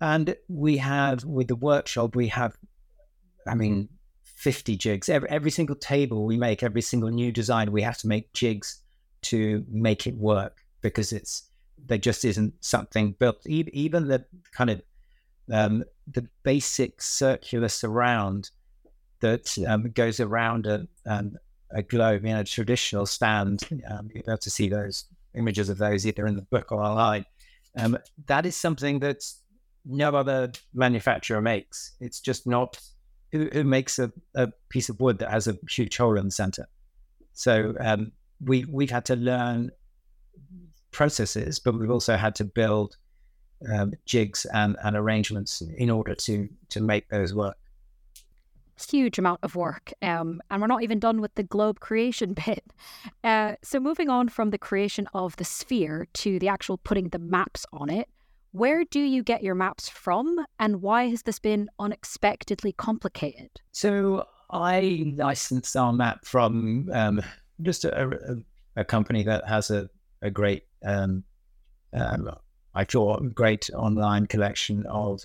And 0.00 0.36
we 0.48 0.76
have 0.76 1.24
with 1.24 1.48
the 1.48 1.56
workshop, 1.56 2.14
we 2.14 2.28
have 2.28 2.56
I 3.46 3.54
mean, 3.54 3.88
50 4.22 4.76
jigs. 4.76 5.08
Every, 5.08 5.28
every 5.28 5.50
single 5.50 5.76
table 5.76 6.24
we 6.24 6.36
make, 6.36 6.62
every 6.62 6.82
single 6.82 7.10
new 7.10 7.32
design, 7.32 7.72
we 7.72 7.82
have 7.82 7.98
to 7.98 8.08
make 8.08 8.32
jigs 8.32 8.82
to 9.22 9.64
make 9.70 10.06
it 10.06 10.16
work 10.16 10.64
because 10.82 11.12
it's 11.12 11.48
there 11.86 11.98
just 11.98 12.24
isn't 12.24 12.52
something 12.60 13.12
built. 13.12 13.46
Even 13.46 14.08
the 14.08 14.24
kind 14.52 14.70
of 14.70 14.82
um, 15.52 15.84
the 16.08 16.26
basic 16.42 17.00
circular 17.00 17.68
surround 17.68 18.50
that 19.20 19.56
um, 19.66 19.90
goes 19.92 20.20
around 20.20 20.66
a, 20.66 20.86
um, 21.06 21.36
a 21.70 21.82
globe 21.82 22.24
in 22.24 22.36
a 22.36 22.44
traditional 22.44 23.06
stand. 23.06 23.62
Um, 23.88 24.08
you'll 24.12 24.24
be 24.24 24.30
able 24.30 24.38
to 24.38 24.50
see 24.50 24.68
those 24.68 25.04
images 25.34 25.68
of 25.68 25.78
those 25.78 26.06
either 26.06 26.26
in 26.26 26.36
the 26.36 26.42
book 26.42 26.72
or 26.72 26.82
online. 26.82 27.24
Um, 27.78 27.98
that 28.26 28.46
is 28.46 28.56
something 28.56 29.00
that 29.00 29.22
no 29.84 30.10
other 30.10 30.52
manufacturer 30.74 31.40
makes. 31.40 31.92
It's 32.00 32.20
just 32.20 32.46
not 32.46 32.80
who, 33.32 33.48
who 33.52 33.64
makes 33.64 33.98
a, 33.98 34.12
a, 34.34 34.48
piece 34.68 34.88
of 34.88 34.98
wood 35.00 35.18
that 35.18 35.30
has 35.30 35.46
a 35.46 35.58
huge 35.70 35.96
hole 35.96 36.16
in 36.16 36.26
the 36.26 36.30
center. 36.30 36.66
So 37.32 37.74
um, 37.80 38.12
we 38.44 38.64
we've 38.64 38.90
had 38.90 39.04
to 39.06 39.16
learn 39.16 39.70
processes, 40.90 41.58
but 41.58 41.78
we've 41.78 41.90
also 41.90 42.16
had 42.16 42.34
to 42.36 42.44
build 42.44 42.96
um, 43.72 43.92
jigs 44.06 44.46
and, 44.46 44.76
and 44.82 44.96
arrangements 44.96 45.60
in 45.60 45.90
order 45.90 46.14
to 46.14 46.48
to 46.70 46.80
make 46.80 47.08
those 47.08 47.34
work. 47.34 47.56
Huge 48.78 49.18
amount 49.18 49.40
of 49.42 49.56
work, 49.56 49.92
um, 50.02 50.40
and 50.50 50.60
we're 50.60 50.68
not 50.68 50.82
even 50.82 50.98
done 50.98 51.20
with 51.20 51.34
the 51.34 51.42
globe 51.42 51.80
creation 51.80 52.34
bit. 52.46 52.64
Uh, 53.24 53.54
so 53.62 53.80
moving 53.80 54.08
on 54.08 54.28
from 54.28 54.50
the 54.50 54.58
creation 54.58 55.08
of 55.14 55.36
the 55.36 55.44
sphere 55.44 56.06
to 56.14 56.38
the 56.38 56.48
actual 56.48 56.78
putting 56.78 57.08
the 57.08 57.18
maps 57.18 57.66
on 57.72 57.90
it, 57.90 58.08
where 58.52 58.84
do 58.84 59.00
you 59.00 59.22
get 59.22 59.42
your 59.42 59.54
maps 59.54 59.88
from, 59.88 60.44
and 60.58 60.80
why 60.80 61.08
has 61.08 61.22
this 61.22 61.38
been 61.38 61.68
unexpectedly 61.78 62.72
complicated? 62.72 63.50
So 63.72 64.26
I 64.50 65.12
licensed 65.16 65.76
our 65.76 65.92
map 65.92 66.24
from 66.24 66.88
um, 66.92 67.20
just 67.62 67.84
a, 67.84 68.08
a, 68.08 68.80
a, 68.80 68.84
company 68.84 69.22
that 69.24 69.46
has 69.46 69.70
a, 69.70 69.90
a 70.22 70.30
great, 70.30 70.64
um, 70.84 71.24
um, 71.92 72.30
I 72.74 72.84
thought, 72.84 73.34
great 73.34 73.68
online 73.74 74.26
collection 74.26 74.86
of 74.86 75.20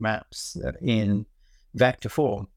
maps 0.00 0.56
in 0.80 1.26
vector 1.74 2.08
form. 2.08 2.48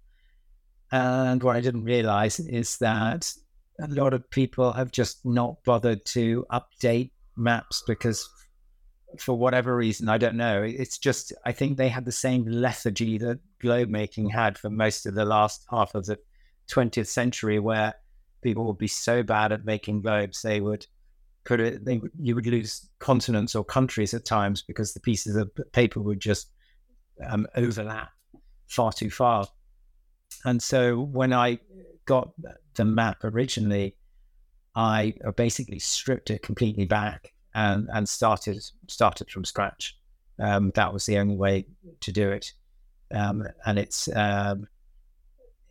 And 0.91 1.43
what 1.43 1.55
I 1.55 1.61
didn't 1.61 1.83
realize 1.83 2.39
is 2.39 2.77
that 2.77 3.31
a 3.79 3.87
lot 3.87 4.13
of 4.13 4.29
people 4.29 4.73
have 4.73 4.91
just 4.91 5.25
not 5.25 5.63
bothered 5.63 6.05
to 6.05 6.45
update 6.51 7.11
maps 7.35 7.83
because 7.87 8.27
for 9.17 9.37
whatever 9.37 9.75
reason, 9.75 10.09
I 10.09 10.17
don't 10.17 10.35
know. 10.35 10.61
It's 10.63 10.97
just, 10.97 11.33
I 11.45 11.51
think 11.51 11.77
they 11.77 11.89
had 11.89 12.05
the 12.05 12.11
same 12.11 12.45
lethargy 12.45 13.17
that 13.19 13.39
globe 13.59 13.89
making 13.89 14.29
had 14.29 14.57
for 14.57 14.69
most 14.69 15.05
of 15.05 15.15
the 15.15 15.25
last 15.25 15.65
half 15.69 15.95
of 15.95 16.05
the 16.05 16.17
20th 16.69 17.07
century, 17.07 17.59
where 17.59 17.95
people 18.41 18.65
would 18.65 18.77
be 18.77 18.87
so 18.87 19.23
bad 19.23 19.51
at 19.51 19.65
making 19.65 20.01
globes, 20.01 20.41
they 20.41 20.61
would 20.61 20.85
put 21.43 21.59
it, 21.59 21.83
they, 21.85 22.01
you 22.19 22.35
would 22.35 22.45
lose 22.45 22.89
continents 22.99 23.55
or 23.55 23.63
countries 23.63 24.13
at 24.13 24.25
times 24.25 24.61
because 24.61 24.93
the 24.93 24.99
pieces 24.99 25.35
of 25.35 25.51
paper 25.71 25.99
would 25.99 26.19
just 26.19 26.51
um, 27.27 27.47
overlap 27.55 28.09
far 28.67 28.93
too 28.93 29.09
far. 29.09 29.47
And 30.45 30.61
so 30.61 31.01
when 31.01 31.33
I 31.33 31.59
got 32.05 32.31
the 32.75 32.85
map 32.85 33.23
originally, 33.23 33.95
I 34.75 35.13
basically 35.35 35.79
stripped 35.79 36.29
it 36.29 36.41
completely 36.41 36.85
back 36.85 37.33
and 37.53 37.89
and 37.93 38.07
started 38.07 38.63
started 38.87 39.29
from 39.29 39.43
scratch. 39.43 39.97
Um, 40.39 40.71
that 40.75 40.93
was 40.93 41.05
the 41.05 41.17
only 41.17 41.35
way 41.35 41.65
to 42.01 42.11
do 42.11 42.31
it. 42.31 42.53
um, 43.13 43.45
and 43.65 43.79
it's 43.79 44.09
um, 44.15 44.67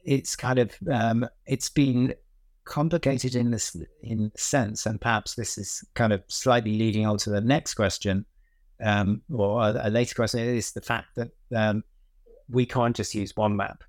it's 0.05 0.37
kind 0.37 0.59
of 0.59 0.73
um, 0.91 1.29
it's 1.47 1.69
been 1.69 2.15
complicated 2.65 3.35
in 3.35 3.51
this 3.51 3.77
in 4.03 4.33
sense, 4.37 4.87
and 4.87 5.01
perhaps 5.01 5.35
this 5.35 5.59
is 5.59 5.85
kind 5.95 6.13
of 6.13 6.23
slightly 6.29 6.79
leading 6.79 7.07
on 7.07 7.19
to 7.19 7.31
the 7.31 7.41
next 7.41 7.75
question, 7.75 8.25
um, 8.83 9.23
or 9.33 9.63
a, 9.63 9.91
later 9.91 10.15
question 10.15 10.41
is 10.41 10.73
the 10.73 10.81
fact 10.81 11.09
that 11.17 11.31
um, 11.55 11.85
we 12.49 12.67
can't 12.67 12.97
just 12.97 13.15
use 13.15 13.37
one 13.37 13.57
map, 13.57 13.83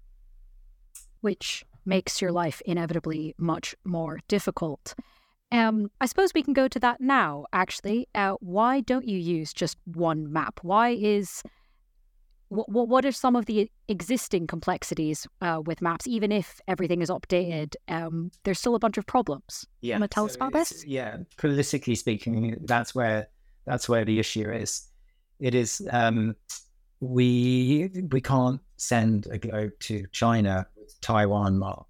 which 1.22 1.66
makes 1.86 2.22
your 2.22 2.32
life 2.32 2.62
inevitably 2.66 3.36
much 3.38 3.76
more 3.84 4.20
difficult. 4.28 4.94
Um, 5.52 5.90
I 6.00 6.06
suppose 6.06 6.32
we 6.34 6.44
can 6.44 6.54
go 6.54 6.68
to 6.68 6.80
that 6.80 7.02
now. 7.02 7.46
Actually, 7.52 8.08
uh, 8.14 8.36
why 8.40 8.82
don't 8.82 9.08
you 9.08 9.18
use 9.18 9.52
just 9.52 9.78
one 9.86 10.32
map? 10.32 10.60
Why 10.62 10.90
is 10.90 11.42
what 12.50 12.70
what 12.70 13.06
are 13.06 13.12
some 13.12 13.36
of 13.36 13.46
the 13.46 13.70
existing 13.88 14.48
complexities 14.48 15.28
uh, 15.42 15.62
with 15.66 15.82
maps? 15.82 16.08
Even 16.08 16.32
if 16.32 16.60
everything 16.68 17.02
is 17.02 17.10
updated, 17.10 17.76
um, 17.88 18.32
there's 18.44 18.60
still 18.60 18.76
a 18.76 18.80
bunch 18.80 18.98
of 18.98 19.06
problems. 19.06 19.66
Yeah, 19.82 20.00
want 20.00 20.12
to 20.12 20.16
tell 20.16 20.28
so 20.28 20.32
us 20.32 20.36
about 20.36 20.54
this? 20.54 20.86
Yeah, 20.86 21.18
politically 21.38 21.96
speaking, 21.96 22.58
that's 22.66 22.94
where 22.94 23.30
that's 23.66 23.90
where 23.90 24.06
the 24.06 24.20
issue 24.20 24.52
is. 24.52 24.88
It 25.40 25.56
is 25.56 25.88
um, 25.92 26.36
we 27.00 27.90
we 28.12 28.22
can't 28.22 28.60
send 28.78 29.28
a 29.32 29.38
globe 29.38 29.72
to 29.82 30.06
China 30.12 30.68
Taiwan 31.02 31.58
marked. 31.58 31.86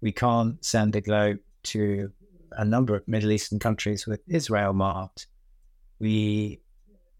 We 0.00 0.12
can't 0.12 0.64
send 0.64 0.94
a 0.96 1.00
globe 1.00 1.38
to 1.64 2.10
a 2.52 2.64
number 2.64 2.94
of 2.94 3.06
Middle 3.08 3.32
Eastern 3.32 3.58
countries 3.58 4.06
with 4.06 4.20
Israel 4.28 4.72
marked. 4.72 5.26
We 5.98 6.60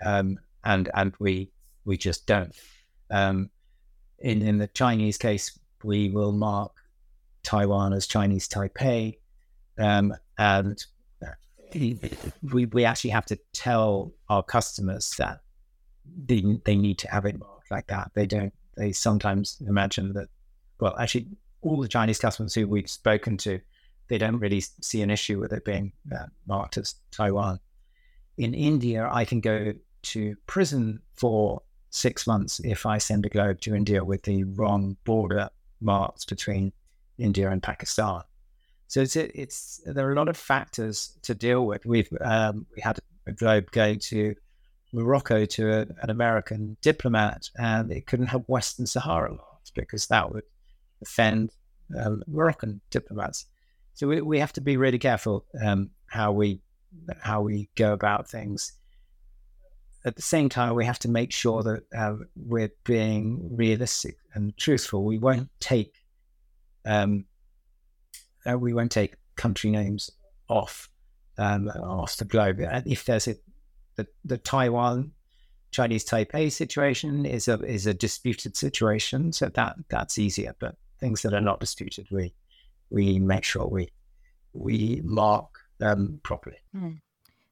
um, 0.05 0.39
and 0.65 0.91
and 0.95 1.15
we 1.19 1.51
we 1.85 1.97
just 1.97 2.27
don't. 2.27 2.55
Um, 3.11 3.51
in 4.19 4.43
in 4.43 4.59
the 4.59 4.69
Chinese 4.69 5.19
case, 5.19 5.59
we 5.83 6.11
will 6.11 6.33
mark 6.33 6.73
Taiwan 7.43 7.93
as 7.93 8.07
Chinese 8.07 8.49
Taipei, 8.49 9.19
um, 9.79 10.13
and 10.39 10.85
we 12.53 12.67
we 12.67 12.85
actually 12.85 13.11
have 13.11 13.27
to 13.27 13.39
tell 13.53 14.13
our 14.29 14.43
customers 14.43 15.15
that 15.19 15.41
they 16.27 16.43
they 16.65 16.77
need 16.77 16.99
to 16.99 17.11
have 17.11 17.25
it 17.25 17.39
marked 17.39 17.71
like 17.71 17.87
that. 17.89 18.11
They 18.15 18.27
don't. 18.27 18.53
They 18.77 18.93
sometimes 18.93 19.63
imagine 19.67 20.13
that. 20.15 20.29
Well, 20.79 20.97
actually, 20.99 21.29
all 21.63 21.81
the 21.81 21.89
Chinese 21.89 22.19
customers 22.19 22.55
who 22.55 22.67
we've 22.67 22.91
spoken 22.91 23.37
to 23.39 23.61
they 24.09 24.19
don't 24.19 24.39
really 24.39 24.61
see 24.61 25.03
an 25.03 25.11
issue 25.11 25.39
with 25.39 25.53
it 25.53 25.65
being 25.65 25.93
uh, 26.15 26.27
marked 26.47 26.77
as 26.77 26.95
Taiwan. 27.11 27.59
In 28.39 28.55
India, 28.55 29.09
I 29.11 29.25
can 29.25 29.41
go 29.41 29.73
to 30.03 30.37
prison 30.47 31.01
for 31.15 31.63
six 31.91 32.27
months 32.27 32.61
if 32.63 32.87
I 32.87 32.99
send 32.99 33.27
a 33.27 33.29
globe 33.29 33.61
to 33.63 33.75
India 33.75 34.05
with 34.05 34.23
the 34.23 34.45
wrong 34.45 34.97
border 35.05 35.49
marks 35.81 36.25
between 36.25 36.73
India 37.19 37.51
and 37.51 37.63
Pakistan. 37.63 38.23
So 38.89 39.01
it's 39.01 39.17
it's 39.17 39.81
there 39.85 40.07
are 40.09 40.13
a 40.13 40.17
lot 40.17 40.29
of 40.29 40.37
factors 40.37 41.19
to 41.23 41.35
deal 41.35 41.67
with. 41.67 41.85
We've 41.85 42.09
um, 42.21 42.67
we 42.77 42.83
had 42.83 43.01
a 43.27 43.33
globe 43.33 43.71
going 43.73 43.99
to 44.11 44.37
Morocco 44.93 45.45
to 45.45 45.73
a, 45.73 45.81
an 46.03 46.11
American 46.11 46.77
diplomat, 46.83 47.51
and 47.59 47.91
it 47.91 48.07
couldn't 48.07 48.27
have 48.27 48.45
Western 48.47 48.87
Sahara 48.87 49.31
marks 49.31 49.71
because 49.75 50.07
that 50.07 50.33
would 50.33 50.45
offend 51.03 51.51
um, 51.99 52.23
Moroccan 52.27 52.81
diplomats. 52.91 53.47
So 53.95 54.07
we, 54.07 54.21
we 54.21 54.39
have 54.39 54.53
to 54.55 54.61
be 54.61 54.77
really 54.77 54.99
careful 54.99 55.45
um, 55.65 55.91
how 56.07 56.33
we 56.33 56.61
how 57.21 57.43
we 57.43 57.69
go 57.75 57.93
about 57.93 58.29
things. 58.29 58.73
At 60.05 60.17
the 60.17 60.23
same 60.23 60.49
time, 60.49 60.75
we 60.75 60.85
have 60.85 61.01
to 61.01 61.09
make 61.09 61.33
sure 61.33 61.63
that 61.63 61.83
uh, 61.97 62.17
we're 62.37 62.71
being 62.85 63.49
realistic 63.57 64.17
and 64.35 64.57
truthful. 64.57 65.05
We 65.05 65.19
won't 65.19 65.49
take 65.61 65.95
um, 66.85 67.25
uh, 68.49 68.59
we 68.59 68.73
won't 68.73 68.93
take 68.93 69.17
country 69.37 69.71
names 69.71 70.11
off 70.49 70.89
um, 71.39 71.69
off 71.69 72.17
the 72.17 72.25
globe. 72.25 72.61
If 72.87 73.05
there's 73.05 73.29
a 73.29 73.37
the, 73.97 74.07
the 74.25 74.39
Taiwan 74.39 75.13
Chinese 75.71 76.05
Taipei 76.05 76.51
situation 76.53 77.27
is 77.27 77.49
a 77.49 77.61
is 77.65 77.87
a 77.87 77.95
disputed 77.95 78.57
situation, 78.57 79.33
so 79.33 79.49
that 79.49 79.77
that's 79.89 80.19
easier. 80.19 80.55
But 80.59 80.77
things 80.99 81.23
that 81.23 81.35
are 81.35 81.41
not 81.41 81.61
disputed, 81.61 82.09
we 82.11 82.35
we 82.91 83.19
make 83.19 83.45
sure 83.45 83.67
we 83.67 83.91
we 84.53 85.01
mark 85.05 85.49
them 85.79 86.21
properly. 86.23 86.59
Mm. 86.75 87.01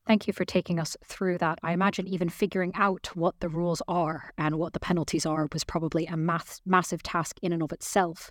Thank 0.07 0.27
you 0.27 0.35
for 0.35 0.45
taking 0.45 0.79
us 0.79 0.97
through 1.05 1.39
that. 1.39 1.59
I 1.63 1.73
imagine 1.73 2.07
even 2.07 2.29
figuring 2.29 2.73
out 2.75 3.11
what 3.15 3.41
the 3.41 3.49
rules 3.49 3.81
are 3.89 4.33
and 4.37 4.59
what 4.59 4.75
the 4.75 4.81
penalties 4.81 5.25
are 5.25 5.49
was 5.53 5.65
probably 5.65 6.05
a 6.07 6.17
math- 6.17 6.61
massive 6.67 7.03
task 7.03 7.39
in 7.41 7.53
and 7.53 7.63
of 7.63 7.73
itself. 7.73 8.31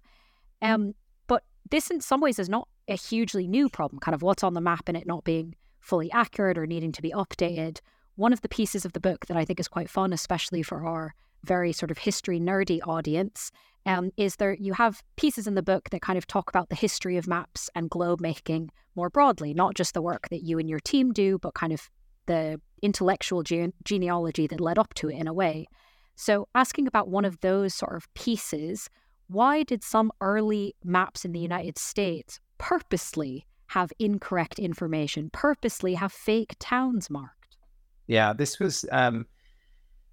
Um, 0.62 0.94
but 1.26 1.44
this, 1.72 1.90
in 1.90 2.00
some 2.00 2.22
ways, 2.22 2.38
is 2.38 2.48
not 2.48 2.68
a 2.88 2.96
hugely 2.96 3.48
new 3.48 3.70
problem, 3.70 4.00
kind 4.00 4.14
of 4.14 4.22
what's 4.22 4.44
on 4.44 4.54
the 4.54 4.62
map 4.62 4.88
and 4.88 4.96
it 4.96 5.08
not 5.08 5.24
being 5.24 5.56
fully 5.80 6.12
accurate 6.12 6.60
or 6.60 6.68
needing 6.68 6.92
to 6.92 7.02
be 7.02 7.12
updated. 7.12 7.80
One 8.16 8.34
of 8.34 8.42
the 8.42 8.50
pieces 8.50 8.86
of 8.86 8.94
the 8.94 9.00
book 9.00 9.26
that 9.26 9.38
I 9.38 9.44
think 9.44 9.60
is 9.60 9.68
quite 9.68 9.90
fun, 9.90 10.14
especially 10.14 10.62
for 10.62 10.86
our 10.86 11.16
very 11.44 11.74
sort 11.74 11.92
of 11.92 11.98
history 11.98 12.40
nerdy 12.40 12.80
audience, 12.88 13.52
um, 13.86 14.12
is 14.18 14.38
there 14.38 14.56
you 14.60 14.74
have 14.74 15.04
pieces 15.18 15.48
in 15.48 15.56
the 15.56 15.64
book 15.64 15.90
that 15.90 16.02
kind 16.02 16.18
of 16.18 16.28
talk 16.28 16.50
about 16.50 16.70
the 16.70 16.76
history 16.76 17.18
of 17.18 17.28
maps 17.28 17.70
and 17.76 17.90
globe 17.90 18.22
making 18.22 18.70
more 18.96 19.10
broadly, 19.10 19.54
not 19.54 19.76
just 19.76 19.94
the 19.94 20.02
work 20.02 20.30
that 20.30 20.44
you 20.44 20.58
and 20.60 20.70
your 20.70 20.80
team 20.80 21.12
do, 21.12 21.38
but 21.40 21.54
kind 21.54 21.74
of 21.74 21.90
the 22.26 22.60
intellectual 22.82 23.44
gene- 23.44 23.74
genealogy 23.84 24.48
that 24.48 24.62
led 24.62 24.78
up 24.78 24.94
to 24.94 25.10
it 25.10 25.16
in 25.16 25.28
a 25.28 25.34
way. 25.34 25.68
So, 26.16 26.48
asking 26.54 26.88
about 26.88 27.10
one 27.10 27.26
of 27.26 27.40
those 27.42 27.74
sort 27.74 27.96
of 27.96 28.14
pieces, 28.14 28.90
why 29.28 29.64
did 29.64 29.84
some 29.84 30.12
early 30.22 30.76
maps 30.84 31.26
in 31.26 31.32
the 31.32 31.40
United 31.40 31.78
States 31.78 32.40
purposely 32.60 33.46
have 33.68 33.92
incorrect 34.00 34.60
information, 34.60 35.30
purposely 35.34 35.96
have 35.96 36.14
fake 36.14 36.56
towns 36.60 37.10
marked? 37.10 37.58
Yeah, 38.06 38.34
this 38.34 38.60
was 38.60 38.86
um, 38.92 39.26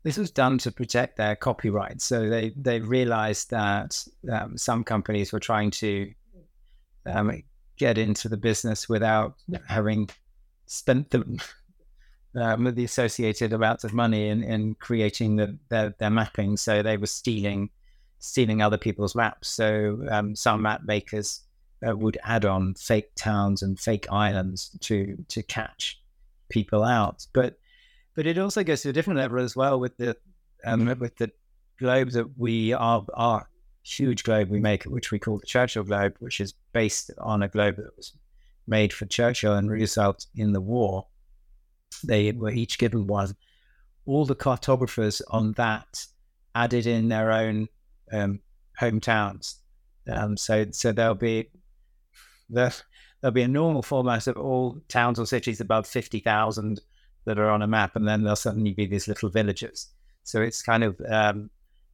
this 0.02 0.16
was 0.16 0.30
done 0.30 0.58
to 0.58 0.72
protect 0.72 1.16
their 1.16 1.36
copyright. 1.36 2.00
So 2.00 2.28
they 2.28 2.52
they 2.56 2.80
realized 2.80 3.50
that 3.50 4.02
um, 4.30 4.56
some 4.56 4.84
companies 4.84 5.32
were 5.32 5.40
trying 5.40 5.70
to 5.72 6.12
um, 7.06 7.42
get 7.76 7.98
into 7.98 8.28
the 8.28 8.36
business 8.36 8.88
without 8.88 9.34
having 9.68 10.08
spent 10.66 11.10
the 11.10 11.40
um, 12.34 12.74
the 12.74 12.84
associated 12.84 13.52
amounts 13.52 13.84
of 13.84 13.92
money 13.92 14.28
in, 14.28 14.44
in 14.44 14.74
creating 14.76 15.36
the, 15.36 15.58
their, 15.68 15.94
their 15.98 16.10
mapping. 16.10 16.56
So 16.56 16.82
they 16.82 16.96
were 16.96 17.06
stealing 17.06 17.70
stealing 18.20 18.60
other 18.60 18.76
people's 18.78 19.14
maps. 19.14 19.48
So 19.48 20.06
um, 20.10 20.36
some 20.36 20.62
map 20.62 20.82
makers 20.84 21.40
uh, 21.86 21.96
would 21.96 22.18
add 22.24 22.44
on 22.44 22.74
fake 22.74 23.10
towns 23.16 23.62
and 23.62 23.78
fake 23.78 24.06
islands 24.10 24.70
to 24.80 25.16
to 25.28 25.42
catch 25.42 26.00
people 26.48 26.84
out. 26.84 27.26
But 27.32 27.58
but 28.20 28.26
it 28.26 28.36
also 28.36 28.62
goes 28.62 28.82
to 28.82 28.90
a 28.90 28.92
different 28.92 29.18
level 29.18 29.40
as 29.40 29.56
well 29.56 29.80
with 29.80 29.96
the 29.96 30.14
um, 30.66 30.84
with 30.98 31.16
the 31.16 31.30
globe 31.78 32.10
that 32.10 32.26
we 32.36 32.70
are 32.74 33.02
our 33.14 33.48
huge 33.82 34.24
globe 34.24 34.50
we 34.50 34.60
make, 34.60 34.82
which 34.82 35.10
we 35.10 35.18
call 35.18 35.38
the 35.38 35.46
Churchill 35.46 35.84
globe, 35.84 36.16
which 36.18 36.38
is 36.38 36.52
based 36.74 37.10
on 37.16 37.42
a 37.42 37.48
globe 37.48 37.76
that 37.76 37.96
was 37.96 38.12
made 38.66 38.92
for 38.92 39.06
Churchill 39.06 39.54
and 39.54 39.70
Roosevelt 39.70 40.26
in 40.34 40.52
the 40.52 40.60
war. 40.60 41.06
They 42.04 42.30
were 42.32 42.50
each 42.50 42.78
given 42.78 43.06
one. 43.06 43.34
All 44.04 44.26
the 44.26 44.34
cartographers 44.34 45.22
on 45.28 45.52
that 45.52 46.04
added 46.54 46.86
in 46.86 47.08
their 47.08 47.32
own 47.32 47.68
um, 48.12 48.40
hometowns. 48.78 49.54
Um, 50.12 50.36
so 50.36 50.66
so 50.72 50.92
there'll 50.92 51.14
be 51.14 51.48
the, 52.50 52.76
there'll 53.22 53.32
be 53.32 53.40
a 53.40 53.48
normal 53.48 53.80
format 53.80 54.26
of 54.26 54.36
all 54.36 54.76
towns 54.88 55.18
or 55.18 55.24
cities 55.24 55.62
above 55.62 55.86
fifty 55.86 56.20
thousand 56.20 56.82
that 57.24 57.38
are 57.38 57.50
on 57.50 57.62
a 57.62 57.66
map, 57.66 57.96
and 57.96 58.06
then 58.06 58.22
there'll 58.22 58.36
suddenly 58.36 58.72
be 58.72 58.86
these 58.86 59.08
little 59.08 59.28
villages. 59.28 59.88
So 60.24 60.42
it's 60.42 60.62
kind 60.62 60.84
of, 60.84 61.00
um, 61.08 61.50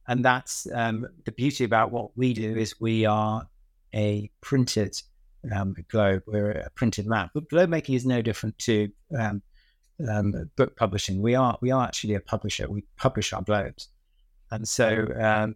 and 0.07 0.23
that's 0.23 0.67
um, 0.73 1.07
the 1.25 1.31
beauty 1.31 1.63
about 1.63 1.91
what 1.91 2.15
we 2.15 2.33
do 2.33 2.55
is 2.55 2.79
we 2.79 3.05
are 3.05 3.47
a 3.93 4.29
printed 4.41 5.01
um, 5.53 5.75
globe. 5.89 6.23
We're 6.27 6.51
a 6.51 6.69
printed 6.71 7.07
map. 7.07 7.31
But 7.33 7.49
globe 7.49 7.69
making 7.69 7.95
is 7.95 8.05
no 8.05 8.21
different 8.21 8.57
to 8.59 8.89
um, 9.17 9.41
um, 10.09 10.49
book 10.55 10.75
publishing. 10.75 11.21
We 11.21 11.35
are 11.35 11.57
we 11.61 11.71
are 11.71 11.83
actually 11.83 12.15
a 12.15 12.19
publisher. 12.19 12.69
We 12.69 12.83
publish 12.97 13.33
our 13.33 13.41
globes, 13.41 13.89
and 14.51 14.67
so 14.67 15.07
um, 15.19 15.55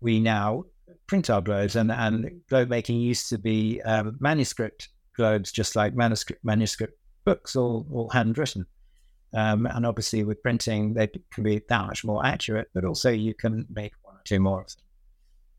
we 0.00 0.20
now 0.20 0.64
print 1.06 1.30
our 1.30 1.40
globes. 1.40 1.76
And 1.76 1.90
and 1.90 2.40
globe 2.48 2.68
making 2.68 3.00
used 3.00 3.28
to 3.30 3.38
be 3.38 3.80
manuscript 4.20 4.88
globes, 5.16 5.52
just 5.52 5.76
like 5.76 5.94
manuscript 5.94 6.44
manuscript 6.44 6.98
books, 7.24 7.56
all 7.56 7.86
all 7.90 8.08
handwritten. 8.10 8.66
Um, 9.34 9.66
and 9.66 9.84
obviously, 9.84 10.22
with 10.24 10.42
printing, 10.42 10.94
they 10.94 11.08
can 11.32 11.42
be 11.42 11.60
that 11.68 11.86
much 11.86 12.04
more 12.04 12.24
accurate, 12.24 12.68
but 12.72 12.84
also 12.84 13.10
you 13.10 13.34
can 13.34 13.66
make 13.68 13.92
one 14.02 14.14
or 14.14 14.22
two 14.24 14.40
more 14.40 14.62
of 14.62 14.68
them. 14.76 14.84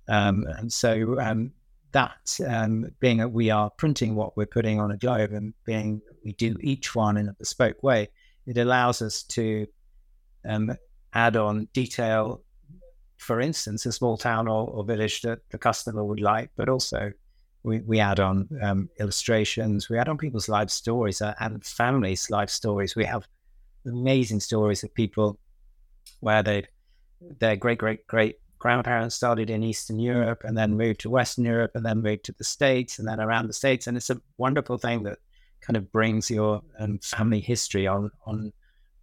Um, 0.08 0.46
and 0.58 0.72
so, 0.72 1.20
um, 1.20 1.52
that 1.92 2.40
um, 2.48 2.90
being 3.00 3.18
that 3.18 3.32
we 3.32 3.50
are 3.50 3.70
printing 3.70 4.16
what 4.16 4.36
we're 4.36 4.46
putting 4.46 4.80
on 4.80 4.92
a 4.92 4.98
globe 4.98 5.32
and 5.32 5.54
being 5.66 6.02
we 6.24 6.34
do 6.34 6.56
each 6.60 6.94
one 6.94 7.18
in 7.18 7.30
a 7.30 7.34
bespoke 7.34 7.82
way, 7.84 8.10
it 8.46 8.58
allows 8.58 9.02
us 9.02 9.24
to 9.24 9.66
um, 10.46 10.76
add 11.14 11.38
on 11.38 11.68
detail 11.74 12.42
for 13.18 13.42
instance, 13.42 13.86
a 13.86 13.92
small 13.92 14.18
town 14.18 14.48
or, 14.48 14.70
or 14.70 14.84
village 14.84 15.22
that 15.22 15.40
the 15.50 15.58
customer 15.58 16.04
would 16.04 16.20
like, 16.20 16.52
but 16.56 16.70
also 16.70 17.12
we, 17.64 17.82
we 17.82 18.00
add 18.00 18.20
on 18.20 18.48
um, 18.62 18.90
illustrations, 19.00 19.90
we 19.90 19.98
add 19.98 20.10
on 20.10 20.18
people's 20.18 20.50
life 20.50 20.70
stories 20.70 21.22
uh, 21.22 21.34
and 21.40 21.64
families' 21.66 22.30
life 22.30 22.50
stories. 22.50 22.96
We 22.96 23.06
have 23.06 23.28
amazing 23.86 24.40
stories 24.40 24.84
of 24.84 24.94
people 24.94 25.40
where 26.20 26.44
they 26.44 26.66
their 27.40 27.56
great 27.56 27.78
great 27.78 28.06
great 28.08 28.36
grandparents 28.60 29.16
started 29.16 29.50
in 29.50 29.64
Eastern 29.64 30.00
Europe 30.00 30.42
and 30.44 30.58
then 30.58 30.78
moved 30.78 31.02
to 31.02 31.10
Western 31.10 31.46
Europe 31.46 31.72
and 31.76 31.86
then 31.86 32.02
moved 32.02 32.24
to 32.26 32.32
the 32.32 32.44
States 32.44 32.98
and 32.98 33.08
then 33.08 33.20
around 33.20 33.48
the 33.48 33.54
States. 33.54 33.86
And 33.86 33.96
it's 33.96 34.10
a 34.10 34.20
wonderful 34.38 34.78
thing 34.78 35.04
that 35.04 35.20
kind 35.62 35.78
of 35.78 35.92
brings 35.92 36.32
your 36.32 36.62
um, 36.80 37.00
family 37.00 37.40
history 37.40 37.88
on 37.88 38.12
on 38.26 38.52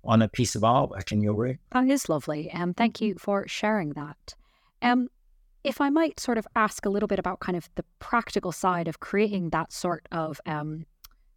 on 0.04 0.22
a 0.22 0.28
piece 0.28 0.56
of 0.56 0.62
artwork 0.62 1.12
in 1.12 1.20
your 1.20 1.34
room. 1.34 1.58
That 1.70 1.88
is 1.88 2.08
lovely. 2.08 2.50
Um, 2.52 2.74
thank 2.74 3.00
you 3.00 3.14
for 3.18 3.46
sharing 3.46 3.90
that. 3.90 4.34
Um, 4.80 5.08
if 5.62 5.80
I 5.80 5.90
might 5.90 6.18
sort 6.18 6.38
of 6.38 6.46
ask 6.56 6.84
a 6.84 6.90
little 6.90 7.06
bit 7.06 7.20
about 7.20 7.38
kind 7.38 7.56
of 7.56 7.68
the 7.76 7.84
practical 8.00 8.50
side 8.50 8.88
of 8.88 8.98
creating 8.98 9.50
that 9.50 9.72
sort 9.72 10.08
of 10.10 10.40
um, 10.44 10.86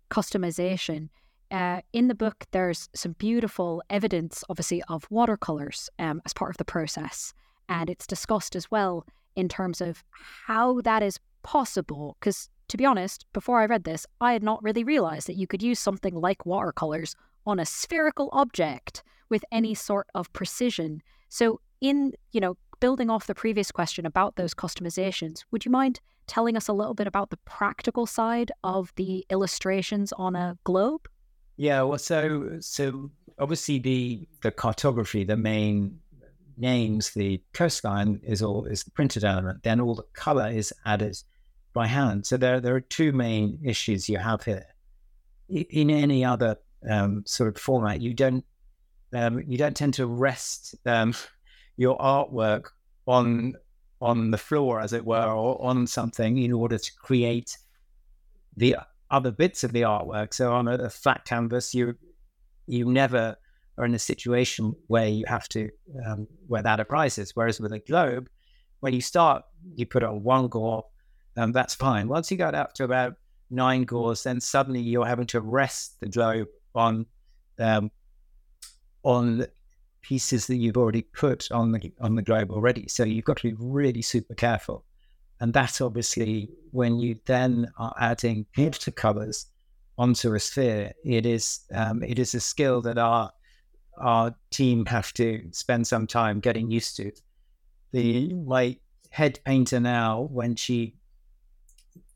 customization. 0.10 1.10
Uh, 1.56 1.80
in 1.94 2.10
the 2.10 2.15
book, 2.15 2.44
there's 2.52 2.89
some 2.94 3.13
beautiful 3.13 3.82
evidence, 3.89 4.44
obviously, 4.50 4.84
of 4.89 5.08
watercolors 5.10 5.89
um, 6.00 6.22
as 6.26 6.34
part 6.34 6.52
of 6.52 6.58
the 6.58 6.65
process. 6.65 7.34
And 7.70 7.89
it's 7.89 8.06
discussed 8.06 8.58
as 8.58 8.70
well 8.70 9.06
in 9.38 9.48
terms 9.48 9.80
of 9.80 10.04
how 10.48 10.82
that 10.82 11.02
is 11.02 11.18
possible. 11.44 12.18
Because 12.20 12.50
to 12.68 12.76
be 12.76 12.86
honest, 12.86 13.26
before 13.32 13.62
I 13.62 13.68
read 13.68 13.86
this, 13.86 14.06
I 14.20 14.34
had 14.34 14.44
not 14.44 14.62
really 14.63 14.84
realized 14.84 15.28
that 15.28 15.38
you 15.38 15.48
could 15.48 15.63
use 15.63 15.80
something 15.80 16.13
like 16.13 16.46
watercolors 16.46 17.15
on 17.46 17.58
a 17.58 17.65
spherical 17.65 18.28
object 18.34 19.02
with 19.30 19.46
any 19.50 19.74
sort 19.74 20.08
of 20.13 20.34
precision. 20.34 21.02
So, 21.30 21.62
in, 21.80 22.12
you 22.34 22.41
know, 22.41 22.58
building 22.82 23.10
off 23.10 23.28
the 23.28 23.34
previous 23.34 23.72
question 23.72 24.06
about 24.06 24.36
those 24.36 24.54
customizations, 24.54 25.46
would 25.52 25.63
you 25.63 25.72
mind 25.72 26.02
telling 26.28 26.58
us 26.58 26.68
a 26.68 26.74
little 26.74 26.96
bit 26.96 27.08
about 27.08 27.30
the 27.30 27.39
practical 27.46 28.06
side 28.06 28.52
of 28.65 28.91
the 28.98 29.26
illustrations 29.30 30.12
on 30.18 30.36
a 30.36 30.58
globe? 30.65 31.08
Yeah, 31.58 31.84
well, 31.84 31.98
so 31.98 32.58
so 32.60 33.12
obviously 33.39 33.80
the 33.80 34.28
the 34.41 34.52
cartography, 34.52 35.24
the 35.24 35.38
main 35.38 36.00
names, 36.58 37.12
the 37.12 37.41
coastline 37.54 38.20
is 38.24 38.41
all 38.41 38.65
is 38.65 38.84
the 38.84 38.91
printed 38.91 39.24
element. 39.24 39.63
Then 39.63 39.80
all 39.80 39.96
the 39.96 40.06
color 40.13 40.50
is 40.50 40.74
added 40.86 41.18
by 41.74 41.88
hand. 41.88 42.26
So 42.26 42.38
there 42.38 42.60
there 42.60 42.76
are 42.76 42.82
two 42.82 43.12
main 43.12 43.60
issues 43.63 44.10
you 44.10 44.18
have 44.18 44.44
here. 44.44 44.65
In 45.48 45.89
any 45.89 46.26
other 46.26 46.58
um, 46.89 47.24
sort 47.26 47.56
of 47.56 47.62
format, 47.62 48.02
you 48.02 48.13
don't 48.13 48.44
um, 49.13 49.41
you 49.48 49.58
don't 49.58 49.76
tend 49.78 49.94
to 49.96 50.08
rest 50.08 50.76
um, 50.86 51.13
your 51.78 51.98
artwork 51.98 52.68
on 53.06 53.54
on 54.02 54.32
the 54.32 54.38
floor, 54.38 54.82
as 54.82 54.91
it 54.91 55.06
were, 55.06 55.26
or 55.32 55.63
on 55.63 55.88
something 55.88 56.38
in 56.38 56.52
order 56.52 56.78
to 56.78 56.91
create 56.96 57.58
the 58.58 58.76
other 59.15 59.32
bits 59.32 59.63
of 59.63 59.71
the 59.71 59.84
artwork. 59.84 60.34
So 60.34 60.51
on 60.51 60.67
a, 60.67 60.75
a 60.75 60.89
flat 60.89 61.23
canvas, 61.25 61.73
you 61.73 61.95
you 62.67 62.86
never 62.91 63.38
are 63.78 63.86
in 63.86 63.95
a 63.95 63.99
situation 63.99 64.75
where 64.88 65.08
you 65.08 65.23
have 65.28 65.47
to 65.49 65.69
um, 66.06 66.28
where 66.47 66.63
that 66.63 66.80
arises. 66.82 67.32
Whereas 67.34 67.60
with 67.60 67.71
a 67.71 67.80
globe, 67.80 68.28
when 68.82 68.93
you 68.93 69.01
start, 69.01 69.43
you 69.75 69.86
put 69.86 70.04
on 70.04 70.23
one 70.23 70.47
gore, 70.49 70.84
um, 71.38 71.54
that's 71.54 71.75
fine. 71.75 72.08
Once 72.08 72.30
you 72.30 72.38
get 72.38 72.56
up 72.56 72.73
to 72.73 72.84
about 72.84 73.13
nine 73.49 73.84
gores, 73.84 74.23
then 74.23 74.41
suddenly 74.41 74.82
you're 74.82 75.06
having 75.06 75.28
to 75.28 75.39
rest 75.39 75.99
the 76.01 76.10
globe 76.10 76.47
on 76.73 77.06
um, 77.60 77.89
on 79.04 79.45
pieces 80.01 80.45
that 80.47 80.58
you've 80.58 80.78
already 80.78 81.04
put 81.04 81.49
on 81.51 81.71
the 81.71 81.93
on 82.01 82.15
the 82.15 82.21
globe 82.21 82.51
already. 82.51 82.88
So 82.89 83.06
you've 83.06 83.25
got 83.25 83.38
to 83.38 83.49
be 83.49 83.56
really 83.60 84.01
super 84.01 84.36
careful. 84.36 84.84
And 85.39 85.54
that's 85.54 85.82
obviously 85.82 86.50
when 86.71 87.00
you 87.00 87.19
then 87.26 87.67
are 87.78 87.95
adding 88.00 88.45
watercolors 88.58 89.48
onto 89.98 90.34
a 90.34 90.39
sphere, 90.39 90.93
it 91.04 91.26
is 91.26 91.62
um, 91.74 92.04
it 92.04 92.19
is 92.19 92.34
a 92.34 92.39
skill 92.39 92.82
that 92.82 92.98
our 92.98 93.32
our 93.98 94.36
team 94.52 94.86
have 94.86 95.13
to 95.13 95.48
spend 95.52 95.88
some 95.88 96.08
time 96.08 96.39
getting 96.39 96.69
used 96.71 96.95
to. 96.98 97.12
The 97.91 98.34
my 98.34 98.78
head 99.10 99.39
painter 99.45 99.80
now, 99.80 100.28
when 100.32 100.56
she 100.56 100.95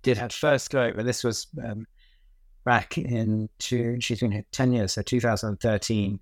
did 0.01 0.17
her 0.17 0.29
first 0.29 0.69
go 0.69 0.84
over, 0.84 1.03
this 1.03 1.23
was 1.23 1.47
um, 1.63 1.86
back 2.65 2.97
in 2.97 3.49
two, 3.60 3.99
she's 3.99 4.19
been 4.19 4.32
here 4.32 4.45
10 4.51 4.73
years, 4.73 4.93
so 4.93 5.01
2013. 5.01 6.19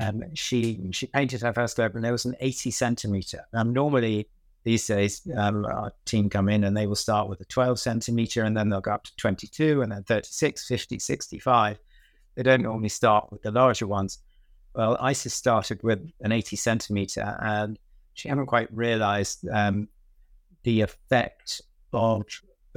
Um, 0.00 0.22
she 0.34 0.88
she 0.90 1.06
painted 1.06 1.42
her 1.42 1.52
first 1.52 1.76
globe 1.76 1.94
and 1.94 2.02
there 2.02 2.12
was 2.12 2.24
an 2.24 2.34
80 2.40 2.70
centimeter. 2.70 3.44
Um, 3.52 3.74
normally 3.74 4.28
these 4.64 4.86
days, 4.86 5.22
um, 5.36 5.64
our 5.64 5.92
team 6.04 6.30
come 6.30 6.48
in 6.48 6.64
and 6.64 6.76
they 6.76 6.86
will 6.86 6.94
start 6.94 7.28
with 7.28 7.40
a 7.40 7.44
12 7.46 7.78
centimeter 7.78 8.44
and 8.44 8.56
then 8.56 8.68
they'll 8.68 8.80
go 8.80 8.92
up 8.92 9.04
to 9.04 9.16
22 9.16 9.82
and 9.82 9.90
then 9.90 10.04
36, 10.04 10.66
50, 10.66 10.98
65. 10.98 11.78
They 12.34 12.42
don't 12.42 12.62
normally 12.62 12.88
start 12.88 13.30
with 13.32 13.42
the 13.42 13.50
larger 13.50 13.86
ones. 13.86 14.18
Well, 14.74 14.96
Isis 15.00 15.34
started 15.34 15.82
with 15.82 16.00
an 16.20 16.32
80 16.32 16.56
centimeter 16.56 17.36
and 17.42 17.78
she 18.14 18.28
hadn't 18.28 18.46
quite 18.46 18.72
realized 18.74 19.46
um, 19.48 19.88
the 20.62 20.80
effect 20.80 21.60
of 21.92 22.22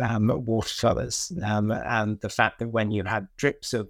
um, 0.01 0.27
watercolors 0.45 1.31
um, 1.45 1.71
and 1.71 2.19
the 2.19 2.29
fact 2.29 2.59
that 2.59 2.69
when 2.69 2.91
you 2.91 3.03
had 3.03 3.27
drips 3.37 3.73
of 3.73 3.89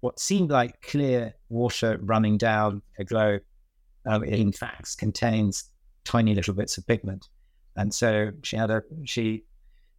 what 0.00 0.18
seemed 0.18 0.50
like 0.50 0.82
clear 0.82 1.34
water 1.48 1.98
running 2.02 2.36
down 2.36 2.82
a 2.98 3.04
globe, 3.04 3.42
um, 4.06 4.22
in 4.24 4.52
fact 4.52 4.98
contains 4.98 5.70
tiny 6.04 6.34
little 6.34 6.54
bits 6.54 6.78
of 6.78 6.86
pigment. 6.86 7.28
And 7.76 7.92
so 7.92 8.32
she 8.42 8.56
had 8.56 8.70
a 8.70 8.82
she 9.04 9.44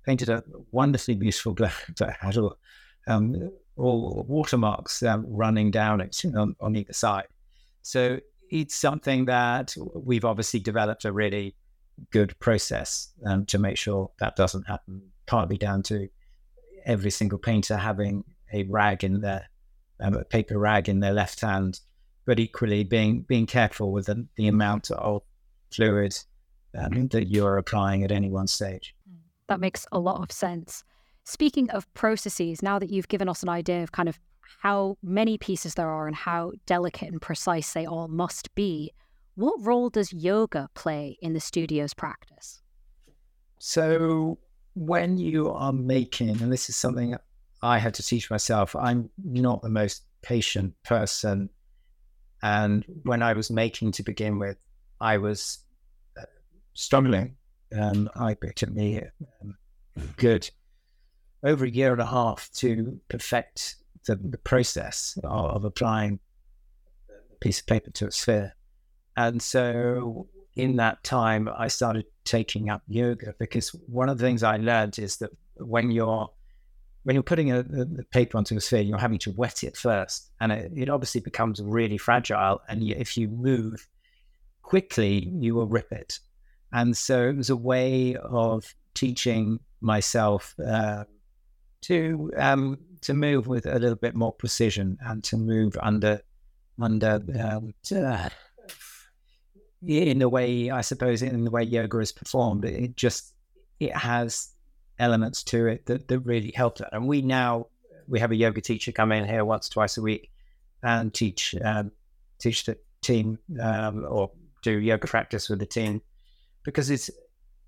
painted 0.05 0.29
a 0.29 0.43
wonderfully 0.71 1.15
beautiful 1.15 1.53
globe 1.53 1.71
that 1.97 2.17
had 2.19 2.37
all, 2.37 2.57
um, 3.07 3.51
all 3.75 4.25
watermarks 4.27 5.03
um, 5.03 5.25
running 5.27 5.69
down 5.69 6.01
it 6.01 6.23
on, 6.35 6.55
on 6.59 6.75
either 6.75 6.93
side. 6.93 7.27
So 7.81 8.19
it's 8.49 8.75
something 8.75 9.25
that 9.25 9.75
we've 9.93 10.25
obviously 10.25 10.59
developed 10.59 11.05
a 11.05 11.11
really 11.11 11.55
good 12.11 12.37
process 12.39 13.13
um, 13.25 13.45
to 13.47 13.57
make 13.57 13.77
sure 13.77 14.11
that 14.19 14.35
doesn't 14.35 14.67
happen. 14.67 15.01
Partly 15.25 15.57
down 15.57 15.83
to 15.83 16.07
every 16.85 17.11
single 17.11 17.37
painter 17.37 17.75
having 17.75 18.23
a 18.53 18.63
rag 18.63 19.03
in 19.03 19.19
their 19.19 19.49
um, 19.99 20.13
a 20.13 20.23
paper 20.23 20.57
rag 20.57 20.87
in 20.87 20.99
their 21.01 21.11
left 21.11 21.41
hand, 21.41 21.81
but 22.25 22.39
equally 22.39 22.83
being 22.83 23.21
being 23.21 23.45
careful 23.45 23.91
with 23.91 24.05
the, 24.05 24.25
the 24.37 24.47
amount 24.47 24.89
of 24.91 25.23
fluid 25.71 26.17
um, 26.75 27.07
that 27.09 27.27
you're 27.27 27.57
applying 27.57 28.03
at 28.03 28.11
any 28.11 28.29
one 28.29 28.47
stage. 28.47 28.95
That 29.47 29.59
makes 29.59 29.85
a 29.91 29.99
lot 29.99 30.21
of 30.21 30.31
sense. 30.31 30.83
Speaking 31.23 31.69
of 31.71 31.91
processes, 31.93 32.61
now 32.61 32.79
that 32.79 32.89
you've 32.89 33.07
given 33.07 33.29
us 33.29 33.43
an 33.43 33.49
idea 33.49 33.83
of 33.83 33.91
kind 33.91 34.09
of 34.09 34.19
how 34.61 34.97
many 35.03 35.37
pieces 35.37 35.75
there 35.75 35.89
are 35.89 36.07
and 36.07 36.15
how 36.15 36.53
delicate 36.65 37.11
and 37.11 37.21
precise 37.21 37.73
they 37.73 37.85
all 37.85 38.07
must 38.07 38.53
be, 38.55 38.93
what 39.35 39.55
role 39.59 39.89
does 39.89 40.13
yoga 40.13 40.69
play 40.73 41.17
in 41.21 41.33
the 41.33 41.39
studio's 41.39 41.93
practice? 41.93 42.61
So, 43.59 44.39
when 44.73 45.17
you 45.17 45.51
are 45.51 45.73
making, 45.73 46.41
and 46.41 46.51
this 46.51 46.69
is 46.69 46.75
something 46.75 47.15
I 47.61 47.79
had 47.79 47.93
to 47.95 48.03
teach 48.03 48.29
myself, 48.29 48.75
I'm 48.75 49.09
not 49.23 49.61
the 49.61 49.69
most 49.69 50.03
patient 50.21 50.73
person. 50.83 51.49
And 52.41 52.85
when 53.03 53.23
I 53.23 53.33
was 53.33 53.49
making 53.49 53.93
to 53.93 54.03
begin 54.03 54.37
with, 54.37 54.57
I 55.01 55.17
was 55.17 55.59
struggling. 56.77 57.35
Um, 57.77 58.09
I 58.15 58.35
picked 58.35 58.65
me 58.69 59.01
um, 59.41 59.57
good 60.15 60.49
over 61.43 61.65
a 61.65 61.69
year 61.69 61.91
and 61.91 62.01
a 62.01 62.05
half 62.05 62.49
to 62.55 62.99
perfect 63.09 63.75
the, 64.05 64.15
the 64.15 64.37
process 64.37 65.17
of, 65.23 65.55
of 65.55 65.65
applying 65.65 66.19
a 67.09 67.35
piece 67.39 67.59
of 67.59 67.65
paper 67.65 67.91
to 67.91 68.07
a 68.07 68.11
sphere. 68.11 68.55
And 69.17 69.41
so 69.41 70.27
in 70.55 70.77
that 70.77 71.03
time, 71.03 71.49
I 71.57 71.67
started 71.67 72.05
taking 72.23 72.69
up 72.69 72.83
yoga 72.87 73.33
because 73.39 73.69
one 73.87 74.09
of 74.09 74.17
the 74.17 74.23
things 74.23 74.43
I 74.43 74.57
learned 74.57 74.99
is 74.99 75.17
that 75.17 75.31
when 75.55 75.91
you're 75.91 76.29
when 77.03 77.15
you're 77.15 77.23
putting 77.23 77.53
a, 77.53 77.59
a 77.59 78.03
paper 78.11 78.37
onto 78.37 78.57
a 78.57 78.61
sphere, 78.61 78.81
you're 78.81 78.97
having 78.97 79.19
to 79.19 79.31
wet 79.31 79.63
it 79.63 79.77
first, 79.77 80.29
and 80.41 80.51
it, 80.51 80.71
it 80.75 80.89
obviously 80.89 81.21
becomes 81.21 81.61
really 81.61 81.97
fragile. 81.97 82.59
And 82.67 82.83
if 82.83 83.15
you 83.15 83.29
move 83.29 83.87
quickly, 84.61 85.31
you 85.39 85.55
will 85.55 85.67
rip 85.67 85.89
it. 85.93 86.19
And 86.71 86.95
so 86.95 87.27
it 87.29 87.37
was 87.37 87.49
a 87.49 87.55
way 87.55 88.15
of 88.15 88.75
teaching 88.93 89.59
myself 89.81 90.55
uh, 90.65 91.05
to 91.81 92.31
um, 92.37 92.77
to 93.01 93.13
move 93.13 93.47
with 93.47 93.65
a 93.65 93.79
little 93.79 93.95
bit 93.95 94.15
more 94.15 94.33
precision 94.33 94.97
and 95.01 95.23
to 95.25 95.37
move 95.37 95.77
under 95.81 96.21
under 96.79 97.21
um, 97.39 97.73
in 99.85 100.19
the 100.19 100.29
way 100.29 100.69
I 100.69 100.81
suppose 100.81 101.21
in 101.21 101.43
the 101.43 101.51
way 101.51 101.63
yoga 101.63 101.99
is 101.99 102.11
performed. 102.11 102.65
It 102.65 102.95
just 102.95 103.33
it 103.79 103.95
has 103.95 104.49
elements 104.99 105.43
to 105.43 105.67
it 105.67 105.85
that, 105.85 106.07
that 106.07 106.19
really 106.19 106.51
help 106.55 106.79
that. 106.79 106.89
And 106.91 107.07
we 107.07 107.21
now 107.21 107.67
we 108.07 108.19
have 108.19 108.31
a 108.31 108.35
yoga 108.35 108.61
teacher 108.61 108.91
come 108.91 109.11
in 109.11 109.25
here 109.27 109.45
once 109.45 109.69
twice 109.69 109.97
a 109.97 110.01
week 110.01 110.31
and 110.83 111.13
teach 111.13 111.55
um, 111.63 111.91
teach 112.39 112.65
the 112.65 112.77
team 113.01 113.37
um, 113.61 114.05
or 114.07 114.31
do 114.63 114.79
yoga 114.79 115.07
practice 115.07 115.49
with 115.49 115.59
the 115.59 115.65
team 115.65 116.01
because 116.67 116.89
it's 116.89 117.09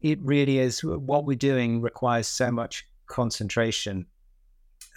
it 0.01 0.19
really 0.21 0.59
is 0.59 0.83
what 0.83 1.25
we're 1.25 1.37
doing 1.37 1.81
requires 1.81 2.27
so 2.27 2.51
much 2.51 2.85
concentration, 3.07 4.05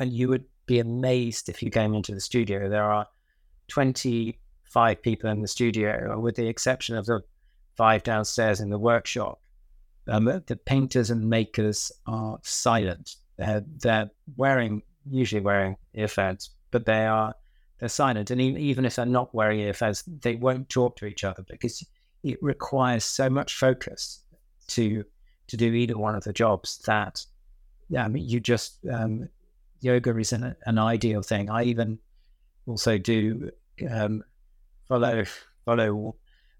and 0.01 0.12
you 0.12 0.29
would 0.29 0.45
be 0.67 0.81
amazed 0.81 1.49
if 1.49 1.62
you 1.62 1.71
came 1.71 1.95
into 1.95 2.12
the 2.12 2.21
studio. 2.21 2.69
There 2.69 2.91
are 2.91 3.07
twenty 3.69 4.41
five 4.65 5.01
people 5.03 5.31
in 5.31 5.41
the 5.41 5.47
studio, 5.47 6.19
with 6.19 6.35
the 6.35 6.49
exception 6.49 6.97
of 6.97 7.07
the 7.07 7.21
five 7.77 8.03
downstairs 8.03 8.59
in 8.59 8.71
the 8.71 8.79
workshop. 8.79 9.41
Um, 10.09 10.25
the 10.25 10.57
painters 10.57 11.11
and 11.11 11.31
makers 11.31 11.93
are 12.07 12.41
silent. 12.43 13.15
They're, 13.37 13.62
they're 13.83 14.11
wearing 14.37 14.83
usually 15.09 15.43
wearing 15.43 15.77
earphones, 15.95 16.51
but 16.73 16.87
they 16.87 17.07
are 17.07 17.35
they're 17.79 17.88
silent. 17.88 18.33
And 18.33 18.41
even 18.41 18.85
if 18.85 18.97
they're 18.97 19.07
not 19.07 19.33
wearing 19.33 19.61
earphones, 19.61 20.03
they 20.03 20.35
won't 20.35 20.69
talk 20.69 20.97
to 20.97 21.07
each 21.07 21.23
other 21.23 21.45
because 21.49 21.87
it 22.23 22.39
requires 22.43 23.05
so 23.05 23.29
much 23.29 23.57
focus 23.57 24.21
to 24.69 25.05
to 25.49 25.57
do 25.57 25.73
either 25.73 25.99
one 25.99 26.15
of 26.15 26.25
the 26.25 26.33
jobs 26.33 26.79
that 26.87 27.25
yeah, 27.93 28.05
I 28.05 28.09
mean, 28.09 28.27
you 28.27 28.41
just 28.41 28.79
um, 28.91 29.29
yoga 29.81 30.17
is 30.17 30.33
an, 30.33 30.57
an 30.65 30.79
ideal 30.79 31.21
thing. 31.21 31.51
I 31.51 31.65
even 31.65 31.99
also 32.67 32.97
do 32.97 33.51
um, 33.91 34.25
follow 34.89 35.25
follow 35.67 36.17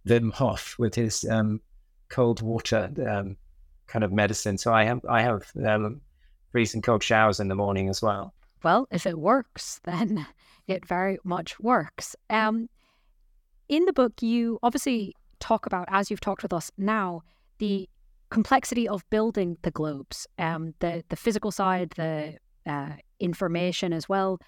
Wim 0.07 0.33
Hof 0.33 0.77
with 0.79 0.95
his 0.95 1.25
um, 1.25 1.61
cold 2.11 2.43
water 2.43 2.91
um, 3.09 3.37
kind 3.87 4.05
of 4.05 4.13
medicine. 4.13 4.59
So 4.59 4.75
I 4.75 4.85
have 4.85 5.01
I 5.09 5.23
have 5.23 5.51
um, 5.65 6.03
freezing 6.51 6.83
cold 6.83 7.03
showers 7.03 7.41
in 7.41 7.49
the 7.49 7.55
morning 7.55 7.89
as 7.89 8.03
well. 8.03 8.35
Well, 8.63 8.87
if 8.91 9.07
it 9.07 9.19
works, 9.19 9.81
then 9.85 10.27
it 10.67 10.87
very 10.87 11.19
much 11.25 11.59
works. 11.61 12.15
Um, 12.29 12.69
in 13.71 13.87
the 13.87 13.93
book, 13.95 14.21
you 14.21 14.59
obviously 14.63 15.15
talk 15.43 15.67
about, 15.67 15.87
as 15.91 16.11
you've 16.11 16.21
talked 16.21 16.43
with 16.43 16.53
us 16.53 16.71
now, 16.79 17.23
the 17.59 17.89
complexity 18.31 18.89
of 18.89 19.09
building 19.11 19.59
the 19.63 19.71
globes, 19.71 20.27
um, 20.39 20.75
the 20.79 21.05
the 21.11 21.17
physical 21.17 21.51
side, 21.51 21.91
the 21.97 22.39
uh, 22.67 22.93
information 23.21 23.93
as 23.93 24.09
well. 24.09 24.39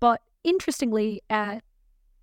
But 0.00 0.20
interestingly, 0.44 1.22
uh, 1.30 1.60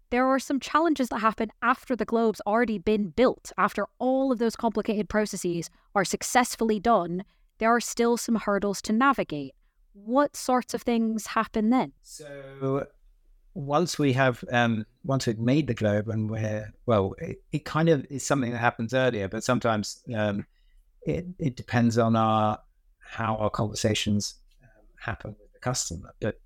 there 0.10 0.28
are 0.28 0.40
some 0.40 0.60
challenges 0.60 1.10
that 1.10 1.20
happen 1.20 1.50
after 1.62 1.96
the 1.96 2.06
globe's 2.06 2.42
already 2.46 2.78
been 2.78 3.10
built. 3.10 3.52
After 3.58 3.88
all 4.00 4.32
of 4.32 4.40
those 4.40 4.56
complicated 4.56 5.10
processes 5.10 5.70
are 5.96 6.06
successfully 6.06 6.80
done, 6.80 7.24
there 7.58 7.70
are 7.70 7.82
still 7.82 8.18
some 8.18 8.36
hurdles 8.36 8.82
to 8.84 8.94
navigate. 8.94 9.54
What 9.94 10.36
sorts 10.36 10.74
of 10.74 10.82
things 10.84 11.28
happen 11.28 11.70
then? 11.72 11.94
So 12.04 12.88
once 13.58 13.98
we 13.98 14.14
have 14.14 14.44
um, 14.52 14.86
once 15.04 15.26
we've 15.26 15.40
made 15.40 15.66
the 15.66 15.74
globe 15.74 16.08
and 16.10 16.30
we're 16.30 16.72
well, 16.86 17.16
it, 17.18 17.42
it 17.52 17.66
kind 17.66 17.90
of 17.90 18.06
is 18.08 18.24
something 18.24 18.52
that 18.52 18.60
happens 18.60 18.94
earlier, 18.94 19.28
but 19.28 19.44
sometimes 19.44 20.04
um, 20.16 20.46
it 21.02 21.26
it 21.40 21.56
depends 21.56 21.98
on 21.98 22.16
our 22.16 22.60
how 23.00 23.36
our 23.38 23.50
conversations 23.50 24.36
um, 24.62 24.86
happen 25.00 25.36
with 25.40 25.52
the 25.54 25.60
customer. 25.60 26.14
But 26.20 26.40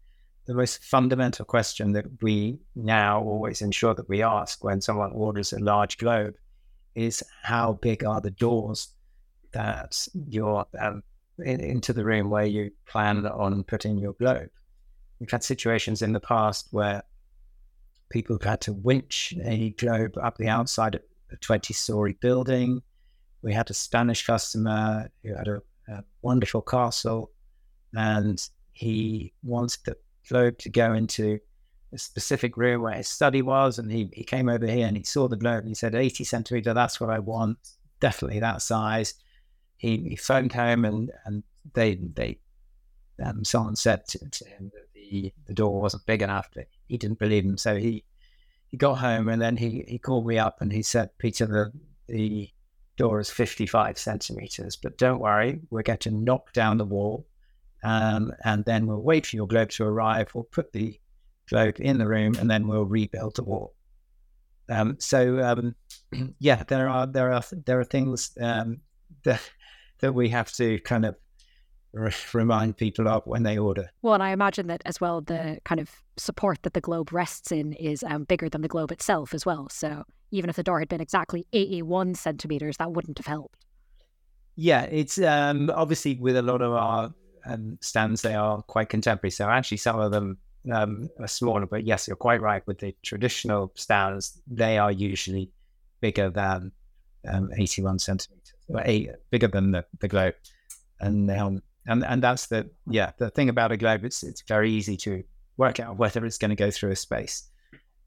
the 0.46 0.54
most 0.54 0.86
fundamental 0.86 1.44
question 1.44 1.92
that 1.92 2.06
we 2.22 2.60
now 2.76 3.22
always 3.22 3.62
ensure 3.62 3.94
that 3.94 4.08
we 4.08 4.24
ask 4.24 4.64
when 4.64 4.80
someone 4.80 5.12
orders 5.12 5.52
a 5.52 5.60
large 5.60 5.98
globe 5.98 6.36
is 6.96 7.22
how 7.44 7.74
big 7.74 8.06
are 8.06 8.22
the 8.22 8.32
doors 8.32 8.94
that 9.52 10.08
you're 10.30 10.66
um, 10.80 11.04
in, 11.40 11.60
into 11.60 11.92
the 11.92 12.06
room 12.06 12.30
where 12.30 12.46
you 12.46 12.72
plan 12.88 13.26
on 13.26 13.66
putting 13.66 13.98
your 13.98 14.14
globe. 14.14 14.50
We've 15.22 15.30
had 15.30 15.44
situations 15.44 16.02
in 16.02 16.14
the 16.14 16.20
past 16.20 16.70
where 16.72 17.04
people 18.10 18.38
have 18.38 18.44
had 18.44 18.62
to 18.62 18.74
winch 18.74 19.36
a 19.44 19.70
globe 19.78 20.18
up 20.18 20.38
the 20.38 20.48
outside 20.48 20.96
of 20.96 21.04
a 21.32 21.36
20 21.36 21.76
story 21.76 22.18
building. 22.20 22.82
We 23.44 23.54
had 23.54 23.70
a 23.70 23.76
Spanish 23.76 24.26
customer 24.26 25.12
who 25.24 25.36
had 25.36 25.48
a, 25.48 25.62
a 25.88 26.04
wonderful 26.24 26.64
castle 26.64 27.30
and 27.94 28.42
he 28.72 29.32
wanted 29.44 29.82
the 29.86 29.96
globe 30.28 30.58
to 30.58 30.70
go 30.70 30.94
into 30.94 31.40
a 31.94 32.00
specific 32.00 32.58
room 32.58 32.82
where 32.82 32.96
his 32.96 33.08
study 33.08 33.44
was. 33.44 33.78
And 33.78 33.92
he, 33.92 34.10
he 34.14 34.24
came 34.24 34.50
over 34.50 34.66
here 34.66 34.88
and 34.88 34.98
he 34.98 35.04
saw 35.04 35.28
the 35.28 35.38
globe 35.38 35.60
and 35.60 35.68
he 35.68 35.76
said, 35.76 35.94
80 35.94 36.24
centimeter, 36.24 36.74
that's 36.74 37.00
what 37.00 37.12
I 37.12 37.20
want. 37.20 37.60
Definitely 38.00 38.40
that 38.40 38.64
size. 38.64 39.14
He, 39.78 39.98
he 39.98 40.16
phoned 40.16 40.54
home 40.54 40.84
and, 40.84 41.12
and 41.26 41.44
they, 41.76 42.00
they, 42.16 42.40
um, 43.24 43.46
someone 43.46 43.76
said 43.76 44.08
to, 44.08 44.18
to 44.28 44.46
him 44.46 44.72
that 44.74 44.91
the, 45.12 45.54
door 45.54 45.82
wasn't 45.82 46.06
big 46.06 46.22
enough. 46.22 46.50
He 46.88 46.98
didn't 46.98 47.20
believe 47.20 47.44
him. 47.44 47.58
So 47.58 47.76
he, 47.76 48.06
he 48.68 48.78
got 48.78 48.96
home 48.96 49.28
and 49.28 49.42
then 49.42 49.58
he, 49.58 49.84
he 49.88 50.00
called 50.00 50.26
me 50.26 50.40
up 50.40 50.62
and 50.62 50.72
he 50.72 50.82
said, 50.82 51.10
Peter, 51.18 51.46
the, 51.48 51.72
the 52.08 52.50
door 52.98 53.20
is 53.20 53.30
55 53.30 53.98
centimeters, 53.98 54.76
but 54.76 54.98
don't 54.98 55.20
worry, 55.20 55.60
we're 55.70 55.84
going 55.84 56.00
to 56.00 56.12
knock 56.12 56.54
down 56.54 56.78
the 56.78 56.86
wall 56.86 57.26
um, 57.84 58.32
and 58.44 58.64
then 58.66 58.86
we'll 58.86 59.02
wait 59.02 59.26
for 59.26 59.36
your 59.36 59.48
globe 59.48 59.70
to 59.72 59.84
arrive. 59.84 60.30
We'll 60.34 60.44
put 60.44 60.72
the 60.72 61.00
globe 61.50 61.76
in 61.80 61.98
the 61.98 62.08
room, 62.08 62.36
and 62.40 62.50
then 62.50 62.68
we'll 62.68 62.86
rebuild 62.86 63.36
the 63.36 63.44
wall. 63.44 63.74
Um, 64.70 64.98
so 65.00 65.40
um, 65.44 65.76
yeah, 66.40 66.64
there 66.64 66.88
are 66.88 67.08
there 67.08 67.32
are 67.32 67.44
there 67.66 67.80
are 67.80 67.86
things 67.86 68.32
um, 68.40 68.82
that 69.24 69.42
that 70.00 70.14
we 70.14 70.30
have 70.30 70.52
to 70.54 70.80
kind 70.80 71.06
of 71.06 71.16
remind 72.34 72.78
people 72.78 73.08
of 73.08 73.24
when 73.26 73.44
they 73.44 73.58
order. 73.58 73.90
Well, 74.02 74.14
and 74.14 74.24
I 74.24 74.32
imagine 74.32 74.68
that 74.68 74.82
as 74.86 75.02
well, 75.02 75.22
the 75.22 75.60
kind 75.66 75.82
of 75.82 75.90
support 76.18 76.64
that 76.64 76.74
the 76.74 76.82
globe 76.82 77.12
rests 77.12 77.52
in 77.52 77.74
is 77.74 78.04
um, 78.04 78.24
bigger 78.24 78.50
than 78.50 78.62
the 78.62 78.68
globe 78.68 78.92
itself 78.92 79.34
as 79.34 79.46
well. 79.46 79.68
So 79.70 80.04
even 80.32 80.50
if 80.50 80.56
the 80.56 80.64
door 80.64 80.80
had 80.80 80.90
been 80.90 81.02
exactly 81.02 81.46
81 81.54 82.16
centimeters, 82.16 82.78
that 82.78 82.92
wouldn't 82.92 83.18
have 83.18 83.28
helped. 83.28 83.66
Yeah, 84.56 84.84
it's 84.84 85.20
um, 85.20 85.70
obviously 85.74 86.16
with 86.16 86.38
a 86.38 86.42
lot 86.42 86.62
of 86.62 86.74
our 86.74 87.14
um, 87.46 87.78
stands, 87.82 88.22
they 88.22 88.36
are 88.36 88.62
quite 88.62 88.90
contemporary. 88.90 89.32
So 89.32 89.50
actually, 89.50 89.78
some 89.78 90.00
of 90.00 90.12
them 90.12 90.38
um, 90.72 91.10
are 91.20 91.28
smaller. 91.28 91.66
But 91.66 91.86
yes, 91.86 92.08
you're 92.08 92.18
quite 92.18 92.42
right. 92.42 92.66
With 92.68 92.80
the 92.80 92.96
traditional 93.04 93.72
stands, 93.76 94.42
they 94.48 94.78
are 94.78 94.92
usually 94.92 95.50
bigger 96.02 96.30
than 96.30 96.72
um, 97.28 97.50
81 97.56 98.00
centimeters, 98.00 98.54
eight, 98.86 99.10
bigger 99.30 99.48
than 99.48 99.72
the, 99.72 99.86
the 100.00 100.08
globe. 100.08 100.36
And 101.00 101.30
um, 101.32 101.62
and 101.88 102.04
and 102.06 102.22
that's 102.22 102.48
the 102.48 102.70
yeah 102.88 103.12
the 103.18 103.30
thing 103.30 103.50
about 103.50 103.72
a 103.72 103.78
globe. 103.78 104.06
It's 104.06 104.24
it's 104.24 104.42
very 104.42 104.72
easy 104.72 104.98
to 104.98 105.24
work 105.58 105.80
out 105.80 105.98
whether 105.98 106.26
it's 106.26 106.38
going 106.38 106.50
to 106.50 106.56
go 106.56 106.72
through 106.72 106.92
a 106.92 106.96
space. 106.96 107.50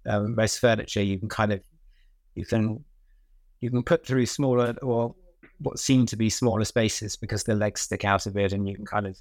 Um, 0.07 0.35
most 0.35 0.59
furniture 0.59 1.03
you 1.03 1.19
can 1.19 1.29
kind 1.29 1.53
of 1.53 1.61
you 2.35 2.45
can 2.45 2.85
you 3.61 3.71
can 3.71 3.83
put 3.83 4.07
through 4.07 4.27
smaller 4.27 4.75
or 4.83 5.15
what 5.59 5.79
seem 5.79 6.05
to 6.07 6.17
be 6.17 6.29
smaller 6.29 6.65
spaces 6.65 7.17
because 7.17 7.45
the 7.45 7.55
legs 7.55 7.81
stick 7.81 8.05
out 8.05 8.27
of 8.27 8.37
it 8.37 8.53
and 8.53 8.69
you 8.69 8.75
can 8.75 8.85
kind 8.85 9.07
of 9.07 9.17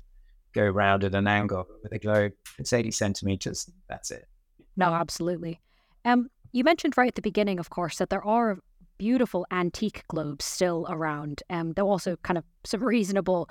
go 0.53 0.63
around 0.63 1.03
at 1.03 1.15
an 1.15 1.27
angle. 1.27 1.65
With 1.81 1.91
a 1.91 1.99
globe, 1.99 2.33
it's 2.57 2.73
80 2.73 2.91
centimeters. 2.91 3.69
That's 3.89 4.11
it. 4.11 4.27
No, 4.75 4.87
absolutely. 4.87 5.61
Um, 6.05 6.29
you 6.51 6.63
mentioned 6.63 6.97
right 6.97 7.07
at 7.07 7.15
the 7.15 7.21
beginning, 7.21 7.59
of 7.59 7.69
course, 7.69 7.97
that 7.97 8.09
there 8.09 8.25
are 8.25 8.59
beautiful 8.97 9.45
antique 9.51 10.03
globes 10.07 10.45
still 10.45 10.85
around. 10.89 11.43
Um, 11.49 11.73
there 11.73 11.83
are 11.85 11.87
also 11.87 12.15
kind 12.17 12.37
of 12.37 12.43
some 12.63 12.83
reasonable 12.83 13.49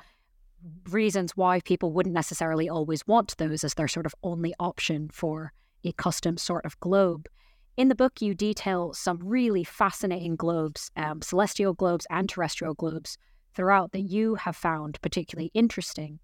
reasons 0.90 1.36
why 1.36 1.60
people 1.60 1.92
wouldn't 1.92 2.14
necessarily 2.14 2.68
always 2.68 3.06
want 3.06 3.36
those 3.38 3.64
as 3.64 3.74
their 3.74 3.88
sort 3.88 4.06
of 4.06 4.14
only 4.22 4.54
option 4.60 5.08
for 5.12 5.52
a 5.84 5.92
custom 5.92 6.36
sort 6.36 6.64
of 6.64 6.78
globe. 6.80 7.28
In 7.76 7.88
the 7.88 7.94
book, 7.94 8.20
you 8.20 8.34
detail 8.34 8.92
some 8.92 9.18
really 9.22 9.64
fascinating 9.64 10.36
globes, 10.36 10.90
um, 10.96 11.22
celestial 11.22 11.72
globes 11.72 12.06
and 12.10 12.28
terrestrial 12.28 12.74
globes 12.74 13.16
throughout 13.54 13.92
that 13.92 14.02
you 14.02 14.34
have 14.34 14.56
found 14.56 15.00
particularly 15.00 15.50
interesting. 15.54 16.18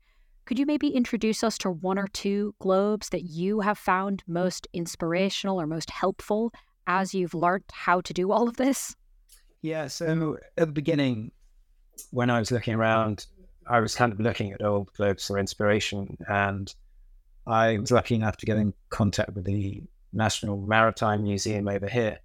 Could 0.44 0.59
you 0.59 0.66
maybe 0.66 0.88
introduce 0.88 1.44
us 1.44 1.59
to 1.59 1.70
one 1.70 1.98
or 1.98 2.09
two 2.09 2.55
globes 2.59 3.11
that 3.11 3.24
you 3.24 3.61
have 3.61 3.79
found 3.79 4.22
most 4.27 4.66
inspirational 4.72 5.61
or 5.61 5.66
most 5.66 5.90
helpful 5.90 6.53
as 6.87 7.14
you've 7.14 7.35
learned 7.35 7.64
how 7.72 8.01
to 8.01 8.14
do 8.14 8.33
all 8.33 8.48
of 8.48 8.57
this? 8.57 8.94
Yeah, 9.61 9.88
so 9.88 10.38
at 10.57 10.68
the 10.68 10.72
beginning, 10.72 11.33
when 12.12 12.31
I 12.31 12.38
was 12.38 12.51
looking 12.51 12.74
around, 12.74 13.27
I 13.68 13.81
was 13.81 13.94
kind 13.94 14.12
of 14.12 14.20
looking 14.20 14.52
at 14.52 14.62
old 14.62 14.92
globes 14.94 15.26
for 15.26 15.38
inspiration, 15.38 16.16
and 16.28 16.72
I 17.46 17.78
was 17.78 17.90
lucky 17.90 18.14
enough 18.14 18.37
to 18.38 18.46
get 18.46 18.57
in 18.57 18.74
contact 18.90 19.35
with 19.35 19.44
the 19.44 19.83
National 20.12 20.61
Maritime 20.61 21.22
Museum 21.22 21.68
over 21.68 21.88
here, 21.88 22.18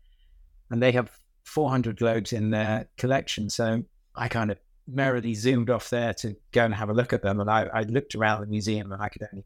and 0.69 0.82
they 0.82 0.91
have 0.91 1.12
400 1.43 1.97
globes 1.97 2.34
in 2.34 2.49
their 2.49 2.88
collection. 2.97 3.49
So 3.49 3.84
I 4.15 4.27
kind 4.27 4.51
of 4.51 4.60
merrily 4.88 5.34
zoomed 5.34 5.69
off 5.69 5.89
there 5.89 6.13
to 6.13 6.36
go 6.51 6.65
and 6.65 6.73
have 6.73 6.89
a 6.89 6.93
look 6.93 7.13
at 7.13 7.21
them, 7.21 7.39
and 7.39 7.49
I, 7.49 7.63
I 7.73 7.84
looked 7.84 8.15
around 8.15 8.41
the 8.41 8.47
museum 8.47 8.91
and 8.91 9.01
I 9.01 9.10
could 9.10 9.27
only 9.32 9.45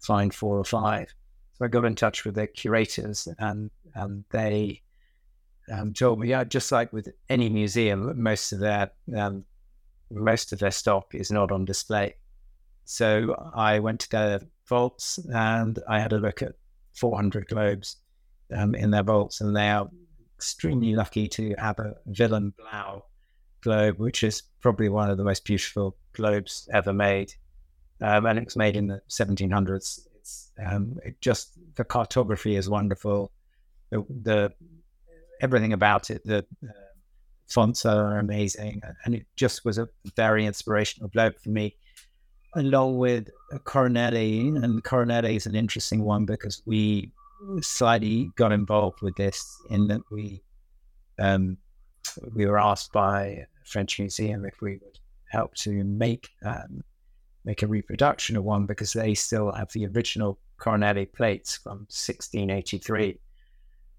find 0.00 0.32
four 0.34 0.58
or 0.58 0.64
five. 0.64 1.12
So 1.54 1.64
I 1.64 1.68
got 1.68 1.84
in 1.84 1.94
touch 1.94 2.24
with 2.24 2.34
the 2.34 2.46
curators, 2.46 3.28
and 3.38 3.70
and 3.94 4.24
they 4.30 4.82
um, 5.72 5.92
told 5.92 6.20
me, 6.20 6.28
yeah, 6.28 6.44
just 6.44 6.70
like 6.70 6.92
with 6.92 7.08
any 7.28 7.48
museum, 7.48 8.22
most 8.22 8.52
of 8.52 8.60
their 8.60 8.90
um, 9.16 9.44
most 10.10 10.52
of 10.52 10.58
their 10.58 10.70
stock 10.70 11.14
is 11.14 11.30
not 11.30 11.50
on 11.50 11.64
display. 11.64 12.14
So 12.84 13.34
I 13.54 13.78
went 13.80 14.00
to 14.00 14.10
their 14.10 14.40
vaults 14.68 15.18
and 15.32 15.78
I 15.88 16.00
had 16.00 16.12
a 16.12 16.18
look 16.18 16.42
at 16.42 16.54
400 16.94 17.48
globes 17.48 17.96
um, 18.54 18.74
in 18.74 18.90
their 18.90 19.02
vaults, 19.02 19.40
and 19.40 19.54
they 19.54 19.68
are 19.68 19.88
extremely 20.36 20.94
lucky 20.94 21.28
to 21.28 21.54
have 21.58 21.78
a 21.78 21.94
Willem 22.06 22.54
Blaeu 22.58 23.02
globe, 23.60 23.98
which 23.98 24.22
is 24.22 24.42
probably 24.60 24.88
one 24.88 25.10
of 25.10 25.18
the 25.18 25.24
most 25.24 25.44
beautiful 25.44 25.96
globes 26.12 26.68
ever 26.72 26.92
made. 26.92 27.32
Um, 28.00 28.26
and 28.26 28.38
it 28.38 28.44
was 28.44 28.56
made 28.56 28.76
in 28.76 28.86
the 28.86 29.00
1700s. 29.08 30.06
It's 30.16 30.52
um, 30.64 30.98
it 31.04 31.20
just 31.20 31.58
the 31.76 31.84
cartography 31.84 32.56
is 32.56 32.68
wonderful. 32.68 33.32
The, 33.90 34.04
the 34.22 34.52
everything 35.40 35.72
about 35.72 36.10
it, 36.10 36.22
the 36.24 36.38
uh, 36.62 36.72
fonts 37.48 37.84
are 37.86 38.18
amazing, 38.18 38.82
and 39.04 39.14
it 39.14 39.26
just 39.36 39.64
was 39.64 39.78
a 39.78 39.88
very 40.16 40.46
inspirational 40.46 41.08
globe 41.08 41.34
for 41.42 41.50
me. 41.50 41.76
Along 42.54 42.96
with 42.96 43.28
Coronelli, 43.64 44.62
and 44.62 44.82
Coronelli 44.82 45.36
is 45.36 45.46
an 45.46 45.54
interesting 45.54 46.02
one 46.02 46.24
because 46.24 46.62
we 46.64 47.12
slightly 47.60 48.30
got 48.36 48.52
involved 48.52 49.02
with 49.02 49.14
this 49.16 49.60
in 49.70 49.88
that 49.88 50.00
we 50.10 50.42
um, 51.18 51.58
we 52.34 52.46
were 52.46 52.58
asked 52.58 52.92
by 52.92 53.24
a 53.24 53.46
French 53.64 53.98
Museum 53.98 54.44
if 54.44 54.60
we 54.60 54.78
would 54.82 54.98
help 55.30 55.54
to 55.54 55.84
make 55.84 56.30
um, 56.44 56.82
make 57.44 57.62
a 57.62 57.66
reproduction 57.66 58.36
of 58.36 58.44
one 58.44 58.66
because 58.66 58.92
they 58.92 59.14
still 59.14 59.52
have 59.52 59.70
the 59.72 59.86
original 59.86 60.38
Coronelli 60.58 61.12
plates 61.12 61.56
from 61.56 61.86
1683. 61.88 63.18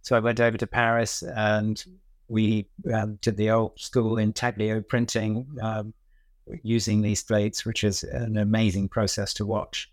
So 0.02 0.16
I 0.16 0.20
went 0.20 0.40
over 0.40 0.58
to 0.58 0.68
Paris 0.68 1.24
and 1.24 1.84
we 2.28 2.68
um, 2.94 3.18
did 3.22 3.38
the 3.38 3.52
old 3.52 3.80
school 3.80 4.18
intaglio 4.18 4.82
printing 4.82 5.48
um, 5.62 5.94
using 6.63 7.02
these 7.02 7.24
plates, 7.24 7.66
which 7.66 7.84
is 7.84 8.04
an 8.04 8.38
amazing 8.38 8.90
process 8.90 9.34
to 9.36 9.46
watch. 9.46 9.92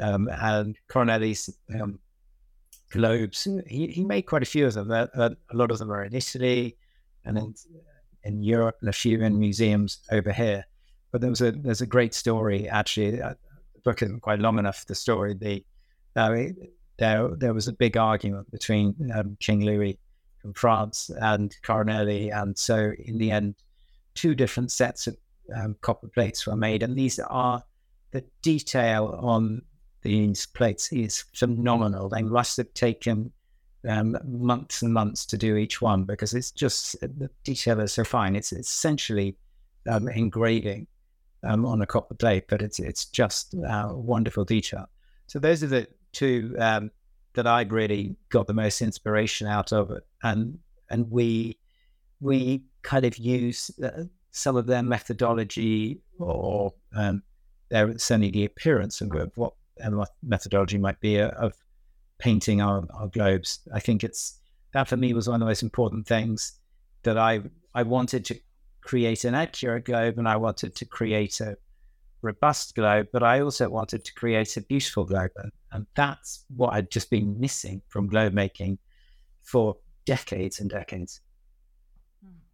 Um, 0.00 0.28
and 0.40 0.76
Coronelli's 0.88 1.50
um, 1.80 1.98
globes, 2.90 3.46
he, 3.66 3.86
he 3.88 4.04
made 4.04 4.22
quite 4.22 4.42
a 4.42 4.46
few 4.46 4.66
of 4.66 4.74
them. 4.74 4.90
Uh, 4.90 5.06
a 5.14 5.56
lot 5.56 5.70
of 5.70 5.78
them 5.78 5.90
are 5.90 6.04
in 6.04 6.14
Italy 6.14 6.76
and 7.24 7.38
in, 7.38 7.54
in 8.24 8.42
Europe 8.42 8.76
and 8.80 8.88
a 8.88 8.92
few 8.92 9.20
in 9.22 9.38
museums 9.38 9.98
over 10.10 10.32
here. 10.32 10.64
But 11.10 11.20
there 11.20 11.30
was 11.30 11.42
a 11.42 11.52
there's 11.52 11.82
a 11.82 11.86
great 11.86 12.14
story 12.14 12.68
actually. 12.68 13.20
Uh, 13.20 13.34
the 13.74 13.80
book 13.84 14.02
isn't 14.02 14.20
quite 14.20 14.38
long 14.38 14.58
enough. 14.58 14.86
The 14.86 14.94
story 14.94 15.34
the 15.34 15.64
uh, 16.16 16.52
there 16.98 17.28
there 17.36 17.54
was 17.54 17.68
a 17.68 17.72
big 17.72 17.96
argument 17.96 18.50
between 18.50 18.94
um, 19.14 19.36
King 19.38 19.60
Louis 19.60 19.98
from 20.42 20.52
France 20.52 21.10
and 21.20 21.56
Coronelli, 21.62 22.30
and 22.30 22.58
so 22.58 22.92
in 22.98 23.18
the 23.18 23.30
end, 23.30 23.54
two 24.14 24.34
different 24.34 24.70
sets 24.70 25.06
of 25.06 25.16
um, 25.56 25.76
copper 25.80 26.08
plates 26.08 26.46
were 26.46 26.56
made, 26.56 26.82
and 26.82 26.96
these 26.96 27.18
are 27.18 27.62
the 28.10 28.24
detail 28.42 29.18
on 29.22 29.62
these 30.02 30.46
plates 30.46 30.92
is 30.92 31.24
phenomenal. 31.34 32.08
They 32.08 32.22
must 32.22 32.56
have 32.56 32.74
taken 32.74 33.32
um, 33.88 34.16
months 34.24 34.82
and 34.82 34.92
months 34.92 35.24
to 35.26 35.38
do 35.38 35.56
each 35.56 35.80
one 35.80 36.04
because 36.04 36.34
it's 36.34 36.50
just 36.50 37.00
the 37.00 37.30
detail 37.44 37.80
is 37.80 37.92
so 37.92 38.04
fine. 38.04 38.36
It's 38.36 38.52
essentially 38.52 39.36
um, 39.88 40.08
engraving 40.08 40.86
um, 41.44 41.64
on 41.64 41.82
a 41.82 41.86
copper 41.86 42.14
plate, 42.14 42.44
but 42.48 42.62
it's 42.62 42.78
it's 42.78 43.06
just 43.06 43.54
uh, 43.54 43.88
wonderful 43.92 44.44
detail. 44.44 44.88
So 45.26 45.38
those 45.38 45.62
are 45.62 45.68
the 45.68 45.88
two 46.12 46.54
um, 46.58 46.90
that 47.34 47.46
I 47.46 47.62
really 47.62 48.16
got 48.28 48.46
the 48.46 48.54
most 48.54 48.82
inspiration 48.82 49.46
out 49.46 49.72
of 49.72 49.90
it, 49.90 50.04
and 50.22 50.58
and 50.90 51.10
we 51.10 51.58
we 52.20 52.64
kind 52.82 53.04
of 53.04 53.16
use 53.18 53.70
uh, 53.82 54.04
some 54.30 54.56
of 54.56 54.66
their 54.66 54.82
methodology 54.82 56.00
or 56.18 56.72
um, 56.94 57.22
their 57.70 57.96
certainly 57.98 58.30
the 58.30 58.44
appearance 58.44 59.00
of 59.00 59.10
what 59.34 59.54
methodology 60.22 60.78
might 60.78 61.00
be 61.00 61.20
uh, 61.20 61.30
of 61.30 61.54
painting 62.18 62.60
our, 62.60 62.86
our 62.94 63.08
globes. 63.08 63.60
I 63.74 63.80
think 63.80 64.04
it's 64.04 64.38
that 64.72 64.88
for 64.88 64.96
me 64.96 65.12
was 65.12 65.28
one 65.28 65.36
of 65.36 65.40
the 65.40 65.46
most 65.46 65.62
important 65.62 66.06
things 66.06 66.60
that 67.02 67.18
I 67.18 67.40
I 67.74 67.82
wanted 67.82 68.24
to 68.26 68.38
create 68.82 69.24
an 69.24 69.34
accurate 69.34 69.84
globe 69.84 70.18
and 70.18 70.28
I 70.28 70.36
wanted 70.36 70.74
to 70.76 70.84
create 70.84 71.40
a 71.40 71.56
robust 72.20 72.74
globe, 72.74 73.08
but 73.12 73.22
I 73.22 73.40
also 73.40 73.68
wanted 73.68 74.04
to 74.04 74.14
create 74.14 74.56
a 74.56 74.60
beautiful 74.60 75.04
globe. 75.04 75.30
And, 75.72 75.86
that's 75.94 76.44
what 76.54 76.74
I'd 76.74 76.90
just 76.90 77.10
been 77.10 77.38
missing 77.40 77.82
from 77.88 78.06
globe 78.06 78.32
making 78.32 78.78
for 79.42 79.76
decades 80.04 80.60
and 80.60 80.70
decades. 80.70 81.20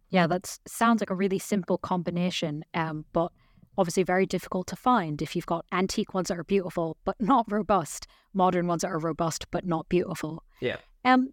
Yeah, 0.09 0.25
that 0.27 0.57
sounds 0.67 1.01
like 1.01 1.11
a 1.11 1.15
really 1.15 1.39
simple 1.39 1.77
combination, 1.77 2.65
um, 2.73 3.05
but 3.13 3.31
obviously 3.77 4.03
very 4.03 4.25
difficult 4.25 4.67
to 4.67 4.75
find 4.75 5.21
if 5.21 5.35
you've 5.35 5.45
got 5.45 5.65
antique 5.71 6.13
ones 6.13 6.27
that 6.27 6.37
are 6.37 6.43
beautiful 6.43 6.97
but 7.05 7.15
not 7.19 7.45
robust, 7.49 8.07
modern 8.33 8.67
ones 8.67 8.81
that 8.81 8.89
are 8.89 8.99
robust 8.99 9.45
but 9.51 9.65
not 9.65 9.87
beautiful. 9.87 10.43
Yeah. 10.59 10.77
Um, 11.05 11.29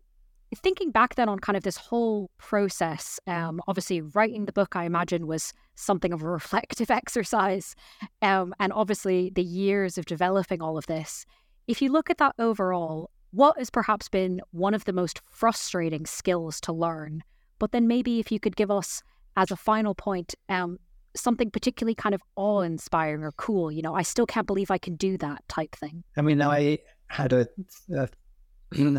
thinking 0.54 0.90
back 0.90 1.16
then 1.16 1.28
on 1.28 1.38
kind 1.38 1.56
of 1.56 1.64
this 1.64 1.76
whole 1.76 2.30
process, 2.38 3.18
um, 3.26 3.60
obviously 3.66 4.00
writing 4.00 4.44
the 4.44 4.52
book, 4.52 4.76
I 4.76 4.84
imagine, 4.84 5.26
was 5.26 5.52
something 5.74 6.12
of 6.12 6.22
a 6.22 6.28
reflective 6.28 6.90
exercise. 6.90 7.74
Um, 8.22 8.54
and 8.60 8.72
obviously 8.72 9.30
the 9.34 9.42
years 9.42 9.98
of 9.98 10.06
developing 10.06 10.62
all 10.62 10.78
of 10.78 10.86
this. 10.86 11.26
If 11.66 11.82
you 11.82 11.90
look 11.90 12.10
at 12.10 12.18
that 12.18 12.34
overall, 12.38 13.10
what 13.32 13.58
has 13.58 13.70
perhaps 13.70 14.08
been 14.08 14.40
one 14.52 14.74
of 14.74 14.84
the 14.84 14.92
most 14.92 15.20
frustrating 15.28 16.06
skills 16.06 16.60
to 16.62 16.72
learn? 16.72 17.22
But 17.58 17.72
then 17.72 17.88
maybe 17.88 18.20
if 18.20 18.30
you 18.30 18.38
could 18.38 18.56
give 18.56 18.70
us 18.70 19.02
as 19.36 19.50
a 19.50 19.56
final 19.56 19.94
point, 19.94 20.34
um, 20.48 20.78
something 21.16 21.50
particularly 21.50 21.94
kind 21.94 22.14
of 22.14 22.22
awe 22.36 22.60
inspiring 22.60 23.22
or 23.22 23.32
cool. 23.32 23.72
You 23.72 23.82
know, 23.82 23.94
I 23.94 24.02
still 24.02 24.26
can't 24.26 24.46
believe 24.46 24.70
I 24.70 24.78
can 24.78 24.94
do 24.94 25.18
that 25.18 25.46
type 25.48 25.74
thing. 25.74 26.04
I 26.16 26.22
mean, 26.22 26.40
I 26.40 26.78
had 27.08 27.32
a, 27.32 27.48
a 27.96 28.08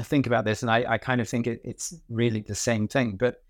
think 0.03 0.27
about 0.27 0.45
this, 0.45 0.61
and 0.61 0.69
I, 0.69 0.85
I 0.87 0.97
kind 0.97 1.21
of 1.21 1.29
think 1.29 1.47
it, 1.47 1.61
it's 1.63 1.93
really 2.09 2.41
the 2.41 2.55
same 2.55 2.87
thing. 2.87 3.15
But 3.17 3.43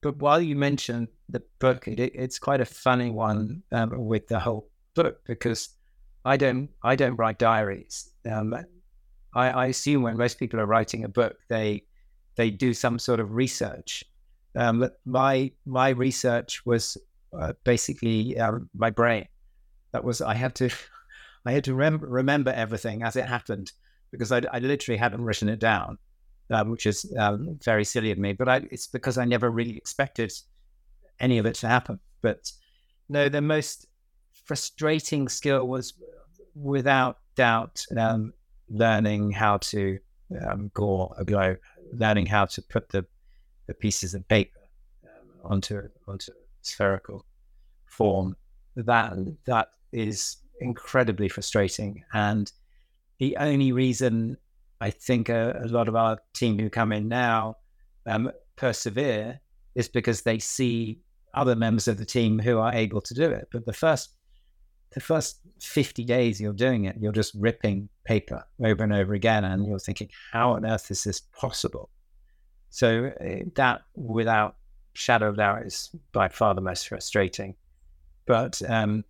but 0.00 0.18
while 0.18 0.40
you 0.40 0.54
mentioned 0.56 1.08
the 1.28 1.42
book, 1.58 1.88
it, 1.88 1.98
it's 2.14 2.38
quite 2.38 2.60
a 2.60 2.64
funny 2.64 3.10
one 3.10 3.62
um, 3.72 4.06
with 4.06 4.28
the 4.28 4.38
whole 4.38 4.68
book 4.94 5.20
because 5.24 5.70
I 6.28 6.36
don't 6.36 6.68
I 6.82 6.94
don't 6.94 7.16
write 7.16 7.38
diaries. 7.38 8.10
Um, 8.30 8.54
I, 9.34 9.48
I 9.50 9.66
assume 9.66 10.02
when 10.02 10.18
most 10.18 10.38
people 10.38 10.60
are 10.60 10.66
writing 10.66 11.04
a 11.04 11.08
book, 11.08 11.36
they 11.48 11.84
they 12.36 12.50
do 12.50 12.74
some 12.74 12.98
sort 12.98 13.18
of 13.18 13.34
research. 13.34 14.04
Um, 14.54 14.90
my 15.06 15.50
my 15.64 15.88
research 15.88 16.66
was 16.66 16.98
uh, 17.32 17.54
basically 17.64 18.38
uh, 18.38 18.58
my 18.76 18.90
brain. 18.90 19.26
That 19.92 20.04
was 20.04 20.20
I 20.20 20.34
had 20.34 20.54
to 20.56 20.68
I 21.46 21.52
had 21.52 21.64
to 21.64 21.74
rem- 21.74 22.04
remember 22.20 22.50
everything 22.50 23.02
as 23.02 23.16
it 23.16 23.24
happened 23.24 23.72
because 24.10 24.30
I, 24.30 24.42
I 24.52 24.58
literally 24.58 24.98
hadn't 24.98 25.24
written 25.24 25.48
it 25.48 25.60
down, 25.60 25.96
um, 26.50 26.70
which 26.70 26.84
is 26.84 27.10
um, 27.18 27.58
very 27.64 27.84
silly 27.84 28.10
of 28.10 28.18
me. 28.18 28.34
But 28.34 28.50
I, 28.50 28.56
it's 28.70 28.86
because 28.86 29.16
I 29.16 29.24
never 29.24 29.50
really 29.50 29.78
expected 29.78 30.30
any 31.20 31.38
of 31.38 31.46
it 31.46 31.54
to 31.56 31.68
happen. 31.68 31.98
But 32.20 32.52
no, 33.08 33.30
the 33.30 33.40
most 33.40 33.86
frustrating 34.44 35.28
skill 35.28 35.66
was 35.66 35.94
without 36.62 37.18
doubt 37.36 37.84
um, 37.96 38.32
learning 38.68 39.30
how 39.30 39.58
to 39.58 39.98
um, 40.46 40.70
gore 40.74 41.14
a 41.18 41.24
globe, 41.24 41.58
learning 41.92 42.26
how 42.26 42.44
to 42.44 42.62
put 42.62 42.88
the, 42.90 43.04
the 43.66 43.74
pieces 43.74 44.14
of 44.14 44.26
paper 44.28 44.60
um, 45.04 45.52
onto 45.52 45.82
onto 46.06 46.32
spherical 46.62 47.24
form. 47.86 48.36
That 48.76 49.14
that 49.46 49.68
is 49.92 50.36
incredibly 50.60 51.28
frustrating. 51.28 52.04
And 52.12 52.50
the 53.18 53.36
only 53.38 53.72
reason 53.72 54.36
I 54.80 54.90
think 54.90 55.28
a, 55.28 55.60
a 55.64 55.68
lot 55.68 55.88
of 55.88 55.96
our 55.96 56.18
team 56.34 56.58
who 56.58 56.70
come 56.70 56.92
in 56.92 57.08
now 57.08 57.56
um, 58.06 58.30
persevere 58.56 59.40
is 59.74 59.88
because 59.88 60.22
they 60.22 60.38
see 60.38 61.00
other 61.34 61.54
members 61.54 61.88
of 61.88 61.98
the 61.98 62.04
team 62.04 62.38
who 62.38 62.58
are 62.58 62.74
able 62.74 63.00
to 63.00 63.14
do 63.14 63.30
it. 63.30 63.48
But 63.52 63.66
the 63.66 63.72
first 63.72 64.10
the 64.92 65.00
first 65.00 65.40
50 65.60 66.04
days 66.04 66.40
you're 66.40 66.52
doing 66.52 66.84
it, 66.84 66.96
you're 66.98 67.12
just 67.12 67.34
ripping 67.34 67.88
paper 68.04 68.44
over 68.64 68.84
and 68.84 68.92
over 68.92 69.14
again, 69.14 69.44
and 69.44 69.66
you're 69.66 69.78
thinking, 69.78 70.08
how 70.32 70.52
on 70.52 70.64
earth 70.64 70.90
is 70.90 71.04
this 71.04 71.20
possible? 71.20 71.90
So 72.70 73.12
uh, 73.20 73.44
that, 73.56 73.82
without 73.94 74.56
shadow 74.94 75.28
of 75.28 75.36
doubt, 75.36 75.66
is 75.66 75.90
by 76.12 76.28
far 76.28 76.54
the 76.54 76.60
most 76.60 76.88
frustrating. 76.88 77.54
But 78.26 78.60
um, 78.68 79.04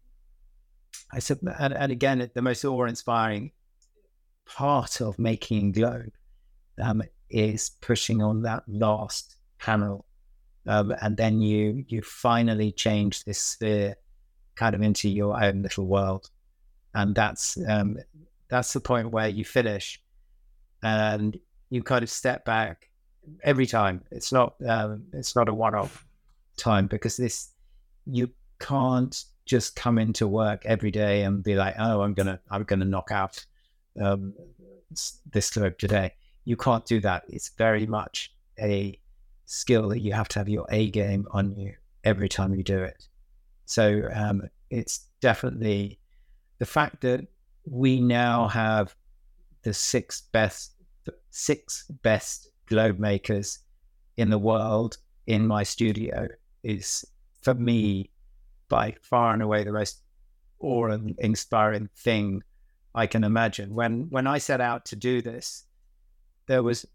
I 1.13 1.19
said, 1.19 1.39
and, 1.59 1.75
and, 1.75 1.93
again, 1.93 2.31
the 2.35 2.43
most 2.43 2.65
awe-inspiring 2.65 3.53
part 4.47 5.01
of 5.01 5.19
making 5.19 5.73
Globe 5.73 6.13
um, 6.81 7.03
is 7.31 7.71
pushing 7.81 8.23
on 8.23 8.43
that 8.43 8.65
last 8.67 9.37
panel, 9.59 10.07
um, 10.67 10.95
and 11.03 11.17
then 11.17 11.41
you 11.41 11.85
you 11.89 12.03
finally 12.03 12.73
change 12.73 13.25
this 13.25 13.41
sphere 13.41 13.97
kind 14.59 14.75
of 14.75 14.83
into 14.83 15.09
your 15.09 15.43
own 15.43 15.63
little 15.63 15.87
world, 15.87 16.31
and 16.95 17.15
that's 17.15 17.57
um, 17.69 17.97
that's 18.49 18.73
the 18.73 18.81
point 18.81 19.13
where 19.13 19.29
you 19.29 19.45
finish, 19.45 20.03
and 20.83 21.39
you 21.71 21.83
kind 21.83 22.03
of 22.03 22.11
step 22.11 22.45
back 22.45 22.91
every 23.45 23.67
time. 23.67 24.03
It's 24.11 24.33
not 24.33 24.55
um, 24.67 25.05
it's 25.13 25.37
not 25.37 25.49
a 25.49 25.55
one-off 25.55 26.05
time 26.57 26.89
because 26.89 27.17
this 27.17 27.51
you 28.07 28.31
can't 28.59 29.25
just 29.47 29.77
come 29.77 29.99
into 29.99 30.27
work 30.27 30.67
every 30.67 30.91
day 30.91 31.23
and 31.23 31.43
be 31.43 31.55
like, 31.55 31.75
oh, 31.79 32.03
I'm 32.03 32.15
gonna 32.15 32.41
I'm 32.51 32.65
gonna 32.65 32.85
knock 32.85 33.11
out 33.13 33.45
um, 34.01 34.35
this 35.31 35.51
globe 35.51 35.79
today. 35.79 36.13
You 36.45 36.57
can't 36.57 36.85
do 36.85 37.01
that. 37.01 37.25
It's 37.29 37.51
very 37.51 37.87
much 37.87 38.35
a 38.59 38.99
skill 39.47 39.89
that 39.91 40.01
you 40.01 40.13
have 40.13 40.29
to 40.29 40.39
have 40.41 40.49
your 40.49 40.67
A 40.71 40.91
game 40.91 41.27
on 41.31 41.55
you 41.57 41.75
every 42.05 42.29
time 42.29 42.55
you 42.55 42.63
do 42.63 42.83
it. 42.83 43.09
So 43.69 44.09
um, 44.15 44.49
it's 44.71 45.09
definitely 45.21 46.01
the 46.59 46.65
fact 46.65 47.03
that 47.03 47.27
we 47.67 48.01
now 48.01 48.49
have 48.49 48.97
the 49.63 49.75
six 49.75 50.23
best, 50.33 50.73
six 51.31 51.85
best 52.03 52.49
globe 52.65 52.99
makers 52.99 53.59
in 54.17 54.31
the 54.31 54.39
world 54.39 54.97
in 55.27 55.47
my 55.47 55.65
studio 55.65 56.29
is 56.63 57.05
for 57.43 57.53
me 57.53 58.11
by 58.71 58.95
far 59.03 59.35
and 59.35 59.43
away 59.43 59.65
the 59.65 59.73
most 59.73 60.01
awe-inspiring 60.61 61.91
thing 61.95 62.43
I 62.95 63.07
can 63.07 63.23
imagine. 63.23 63.75
When 63.75 64.09
when 64.09 64.27
I 64.27 64.39
set 64.39 64.63
out 64.63 64.87
to 64.87 64.97
do 64.97 65.21
this, 65.21 65.65
there 66.47 66.63
was 66.63 66.87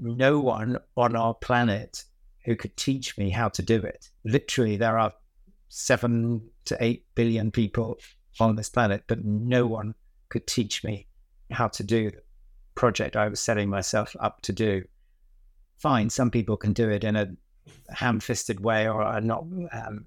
no 0.00 0.40
one 0.40 0.78
on 0.96 1.14
our 1.14 1.34
planet 1.34 2.04
who 2.44 2.56
could 2.56 2.76
teach 2.76 3.16
me 3.16 3.30
how 3.30 3.48
to 3.50 3.62
do 3.62 3.76
it. 3.76 4.10
Literally, 4.24 4.76
there 4.76 4.98
are 4.98 5.12
seven 5.74 6.50
to 6.66 6.76
eight 6.84 7.02
billion 7.14 7.50
people 7.50 7.98
on 8.38 8.56
this 8.56 8.68
planet, 8.68 9.02
but 9.06 9.24
no 9.24 9.66
one 9.66 9.94
could 10.28 10.46
teach 10.46 10.84
me 10.84 11.06
how 11.50 11.66
to 11.66 11.82
do 11.82 12.10
the 12.10 12.20
project 12.74 13.16
I 13.16 13.28
was 13.28 13.40
setting 13.40 13.70
myself 13.70 14.14
up 14.20 14.42
to 14.42 14.52
do. 14.52 14.84
Fine, 15.78 16.10
some 16.10 16.30
people 16.30 16.58
can 16.58 16.74
do 16.74 16.90
it 16.90 17.04
in 17.04 17.16
a 17.16 17.30
ham-fisted 17.88 18.60
way 18.60 18.86
or 18.86 19.00
a 19.00 19.18
not 19.22 19.46
um, 19.72 20.06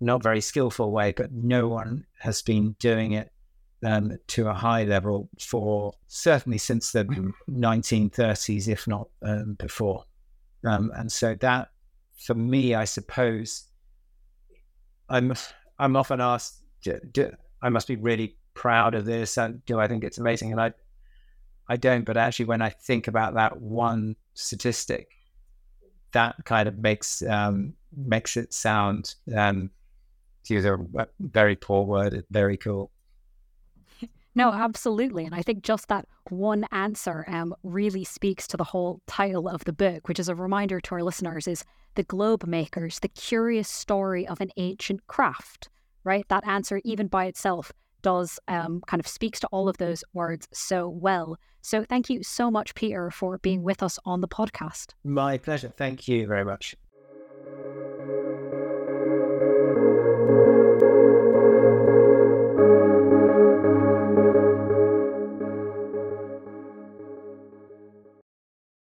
not 0.00 0.22
very 0.22 0.42
skillful 0.42 0.92
way, 0.92 1.12
but 1.16 1.32
no 1.32 1.66
one 1.66 2.04
has 2.18 2.42
been 2.42 2.76
doing 2.78 3.12
it 3.12 3.32
um, 3.82 4.18
to 4.26 4.48
a 4.48 4.52
high 4.52 4.84
level 4.84 5.30
for 5.40 5.94
certainly 6.08 6.58
since 6.58 6.92
the 6.92 7.04
1930s, 7.50 8.68
if 8.68 8.86
not 8.86 9.08
um, 9.22 9.54
before. 9.54 10.04
Um, 10.62 10.92
and 10.94 11.10
so 11.10 11.34
that, 11.36 11.70
for 12.18 12.34
me, 12.34 12.74
I 12.74 12.84
suppose, 12.84 13.64
I'm 15.08 15.34
I'm 15.78 15.96
often 15.96 16.20
asked, 16.20 16.62
do, 16.82 16.98
do, 17.12 17.32
I 17.62 17.68
must 17.68 17.88
be 17.88 17.96
really 17.96 18.36
proud 18.54 18.94
of 18.94 19.04
this, 19.04 19.36
and 19.38 19.64
do 19.66 19.78
I 19.78 19.88
think 19.88 20.04
it's 20.04 20.18
amazing? 20.18 20.52
And 20.52 20.60
I 20.60 20.72
I 21.68 21.76
don't, 21.76 22.04
but 22.04 22.16
actually, 22.16 22.46
when 22.46 22.62
I 22.62 22.70
think 22.70 23.08
about 23.08 23.34
that 23.34 23.60
one 23.60 24.16
statistic, 24.34 25.08
that 26.12 26.36
kind 26.44 26.68
of 26.68 26.78
makes 26.78 27.22
um, 27.22 27.74
makes 27.96 28.36
it 28.36 28.52
sound 28.52 29.14
um, 29.36 29.70
to 30.44 30.54
use 30.54 30.64
a 30.64 30.78
very 31.20 31.56
poor 31.56 31.84
word, 31.84 32.24
very 32.30 32.56
cool. 32.56 32.90
No, 34.36 34.52
absolutely. 34.52 35.24
And 35.24 35.34
I 35.34 35.40
think 35.40 35.62
just 35.62 35.88
that 35.88 36.06
one 36.28 36.66
answer 36.70 37.24
um, 37.26 37.54
really 37.62 38.04
speaks 38.04 38.46
to 38.48 38.58
the 38.58 38.64
whole 38.64 39.00
title 39.06 39.48
of 39.48 39.64
the 39.64 39.72
book, 39.72 40.08
which 40.08 40.20
is 40.20 40.28
a 40.28 40.34
reminder 40.34 40.78
to 40.78 40.94
our 40.94 41.02
listeners 41.02 41.48
is 41.48 41.64
The 41.94 42.02
Globe 42.02 42.46
Makers, 42.46 42.98
the 42.98 43.08
curious 43.08 43.66
story 43.66 44.28
of 44.28 44.42
an 44.42 44.50
ancient 44.58 45.06
craft, 45.06 45.70
right? 46.04 46.28
That 46.28 46.46
answer, 46.46 46.82
even 46.84 47.06
by 47.06 47.24
itself, 47.24 47.72
does 48.02 48.38
um, 48.46 48.82
kind 48.86 49.00
of 49.00 49.06
speaks 49.06 49.40
to 49.40 49.46
all 49.46 49.70
of 49.70 49.78
those 49.78 50.04
words 50.12 50.46
so 50.52 50.86
well. 50.86 51.38
So 51.62 51.82
thank 51.82 52.10
you 52.10 52.22
so 52.22 52.50
much, 52.50 52.74
Peter, 52.74 53.10
for 53.10 53.38
being 53.38 53.62
with 53.62 53.82
us 53.82 53.98
on 54.04 54.20
the 54.20 54.28
podcast. 54.28 54.92
My 55.02 55.38
pleasure. 55.38 55.72
Thank 55.74 56.08
you 56.08 56.26
very 56.26 56.44
much. 56.44 56.76